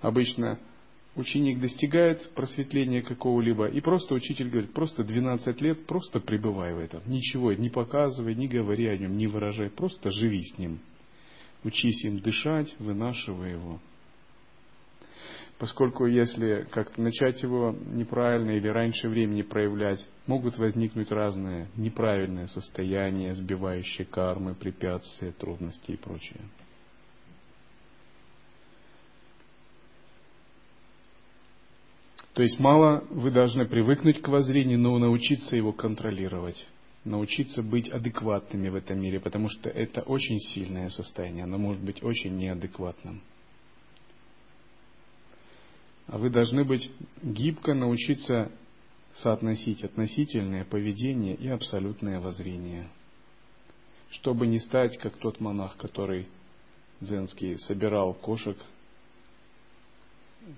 Обычно 0.00 0.58
ученик 1.16 1.60
достигает 1.60 2.30
просветления 2.34 3.02
какого-либо, 3.02 3.66
и 3.66 3.80
просто 3.80 4.14
учитель 4.14 4.50
говорит, 4.50 4.72
просто 4.72 5.04
12 5.04 5.60
лет, 5.60 5.86
просто 5.86 6.20
пребывай 6.20 6.74
в 6.74 6.78
этом. 6.78 7.02
Ничего 7.06 7.52
не 7.52 7.70
показывай, 7.70 8.34
не 8.34 8.48
говори 8.48 8.86
о 8.88 8.96
нем, 8.96 9.16
не 9.16 9.26
выражай, 9.26 9.70
просто 9.70 10.10
живи 10.10 10.42
с 10.42 10.58
ним. 10.58 10.80
Учись 11.62 12.04
им 12.04 12.18
дышать, 12.18 12.74
вынашивай 12.78 13.52
его. 13.52 13.80
Поскольку 15.58 16.06
если 16.06 16.66
как-то 16.70 17.00
начать 17.00 17.40
его 17.42 17.74
неправильно 17.92 18.50
или 18.50 18.66
раньше 18.66 19.08
времени 19.08 19.42
проявлять, 19.42 20.04
могут 20.26 20.58
возникнуть 20.58 21.10
разные 21.12 21.68
неправильные 21.76 22.48
состояния, 22.48 23.34
сбивающие 23.34 24.04
кармы, 24.04 24.54
препятствия, 24.54 25.30
трудности 25.32 25.92
и 25.92 25.96
прочее. 25.96 26.40
То 32.34 32.42
есть 32.42 32.58
мало 32.58 33.04
вы 33.10 33.30
должны 33.30 33.64
привыкнуть 33.64 34.20
к 34.20 34.28
воззрению, 34.28 34.80
но 34.80 34.98
научиться 34.98 35.56
его 35.56 35.72
контролировать, 35.72 36.66
научиться 37.04 37.62
быть 37.62 37.88
адекватными 37.88 38.68
в 38.68 38.74
этом 38.74 39.00
мире, 39.00 39.20
потому 39.20 39.48
что 39.48 39.70
это 39.70 40.02
очень 40.02 40.40
сильное 40.40 40.88
состояние, 40.88 41.44
оно 41.44 41.58
может 41.58 41.82
быть 41.82 42.02
очень 42.02 42.36
неадекватным. 42.36 43.22
А 46.08 46.18
вы 46.18 46.28
должны 46.28 46.64
быть 46.64 46.90
гибко 47.22 47.72
научиться 47.72 48.50
соотносить 49.14 49.84
относительное 49.84 50.64
поведение 50.64 51.36
и 51.36 51.48
абсолютное 51.48 52.18
воззрение, 52.18 52.88
чтобы 54.10 54.48
не 54.48 54.58
стать 54.58 54.98
как 54.98 55.16
тот 55.18 55.38
монах, 55.38 55.76
который 55.76 56.26
дзенский 57.00 57.58
собирал 57.60 58.12
кошек 58.12 58.58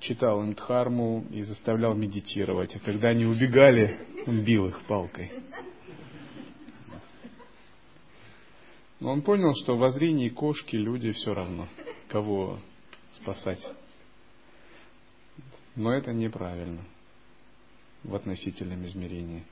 читал 0.01 0.43
им 0.43 0.55
дхарму 0.55 1.25
и 1.31 1.43
заставлял 1.43 1.95
медитировать. 1.95 2.75
А 2.77 2.79
когда 2.81 3.09
они 3.09 3.25
убегали, 3.25 3.99
он 4.27 4.43
бил 4.43 4.69
их 4.69 4.81
палкой. 4.87 5.33
Но 9.01 9.13
он 9.13 9.23
понял, 9.23 9.53
что 9.63 9.77
в 9.77 9.91
зрении 9.91 10.29
кошки 10.29 10.77
люди 10.77 11.13
все 11.13 11.35
равно, 11.35 11.69
кого 12.09 12.59
спасать. 13.15 13.65
Но 15.75 15.93
это 15.93 16.13
неправильно 16.13 16.83
в 18.03 18.15
относительном 18.15 18.85
измерении. 18.87 19.45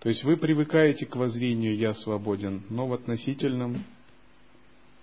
То 0.00 0.08
есть 0.08 0.22
вы 0.24 0.36
привыкаете 0.36 1.06
к 1.06 1.16
воззрению 1.16 1.76
«я 1.76 1.92
свободен», 1.92 2.62
но 2.70 2.86
в 2.86 2.92
относительном 2.92 3.84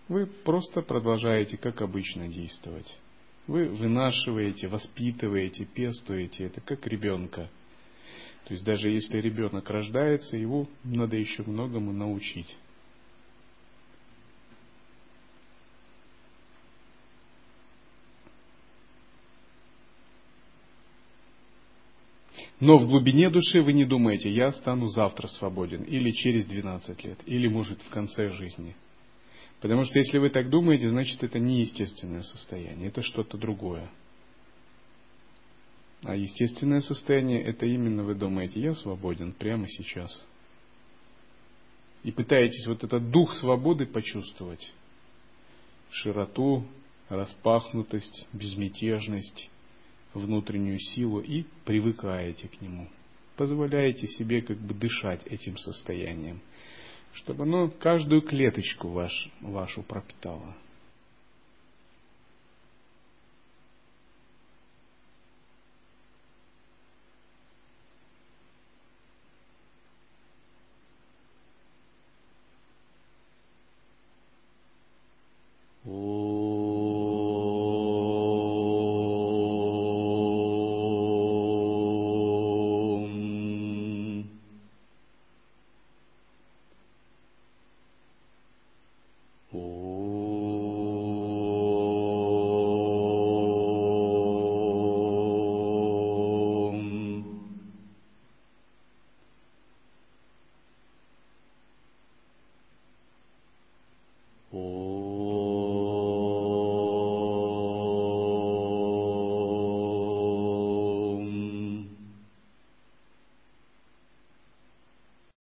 вы 0.07 0.26
просто 0.26 0.82
продолжаете 0.82 1.57
как 1.57 1.82
обычно 1.82 2.28
действовать. 2.28 2.97
Вы 3.47 3.69
вынашиваете, 3.69 4.67
воспитываете, 4.67 5.65
пестуете 5.65 6.45
это 6.45 6.61
как 6.61 6.87
ребенка. 6.87 7.49
То 8.45 8.53
есть 8.53 8.63
даже 8.63 8.89
если 8.89 9.19
ребенок 9.19 9.69
рождается, 9.69 10.37
его 10.37 10.67
надо 10.83 11.15
еще 11.15 11.43
многому 11.43 11.93
научить. 11.93 12.55
Но 22.59 22.77
в 22.77 22.87
глубине 22.87 23.29
души 23.29 23.61
вы 23.61 23.73
не 23.73 23.85
думаете, 23.85 24.29
я 24.31 24.51
стану 24.53 24.87
завтра 24.87 25.27
свободен, 25.27 25.83
или 25.83 26.11
через 26.11 26.45
12 26.45 27.03
лет, 27.03 27.19
или 27.25 27.47
может 27.47 27.81
в 27.81 27.89
конце 27.89 28.31
жизни– 28.31 28.75
Потому 29.61 29.83
что 29.83 29.97
если 29.99 30.17
вы 30.17 30.29
так 30.29 30.49
думаете, 30.49 30.89
значит 30.89 31.23
это 31.23 31.39
не 31.39 31.61
естественное 31.61 32.21
состояние, 32.21 32.89
это 32.89 33.01
что-то 33.01 33.37
другое. 33.37 33.89
А 36.03 36.15
естественное 36.15 36.81
состояние 36.81 37.41
это 37.41 37.65
именно 37.65 38.03
вы 38.03 38.15
думаете, 38.15 38.59
я 38.59 38.75
свободен 38.75 39.31
прямо 39.33 39.67
сейчас. 39.67 40.23
И 42.03 42.11
пытаетесь 42.11 42.67
вот 42.67 42.83
этот 42.83 43.09
дух 43.09 43.33
свободы 43.37 43.87
почувствовать. 43.87 44.71
Широту, 45.89 46.67
распахнутость, 47.09 48.27
безмятежность, 48.33 49.49
внутреннюю 50.13 50.79
силу 50.79 51.21
и 51.21 51.45
привыкаете 51.63 52.49
к 52.49 52.61
нему. 52.61 52.87
Позволяете 53.37 54.05
себе 54.07 54.41
как 54.41 54.57
бы 54.59 54.73
дышать 54.75 55.25
этим 55.25 55.57
состоянием 55.57 56.41
чтобы 57.16 57.43
оно 57.43 57.70
каждую 57.70 58.22
клеточку 58.22 58.89
ваш, 58.89 59.30
вашу 59.41 59.84
пропитало. 59.84 60.55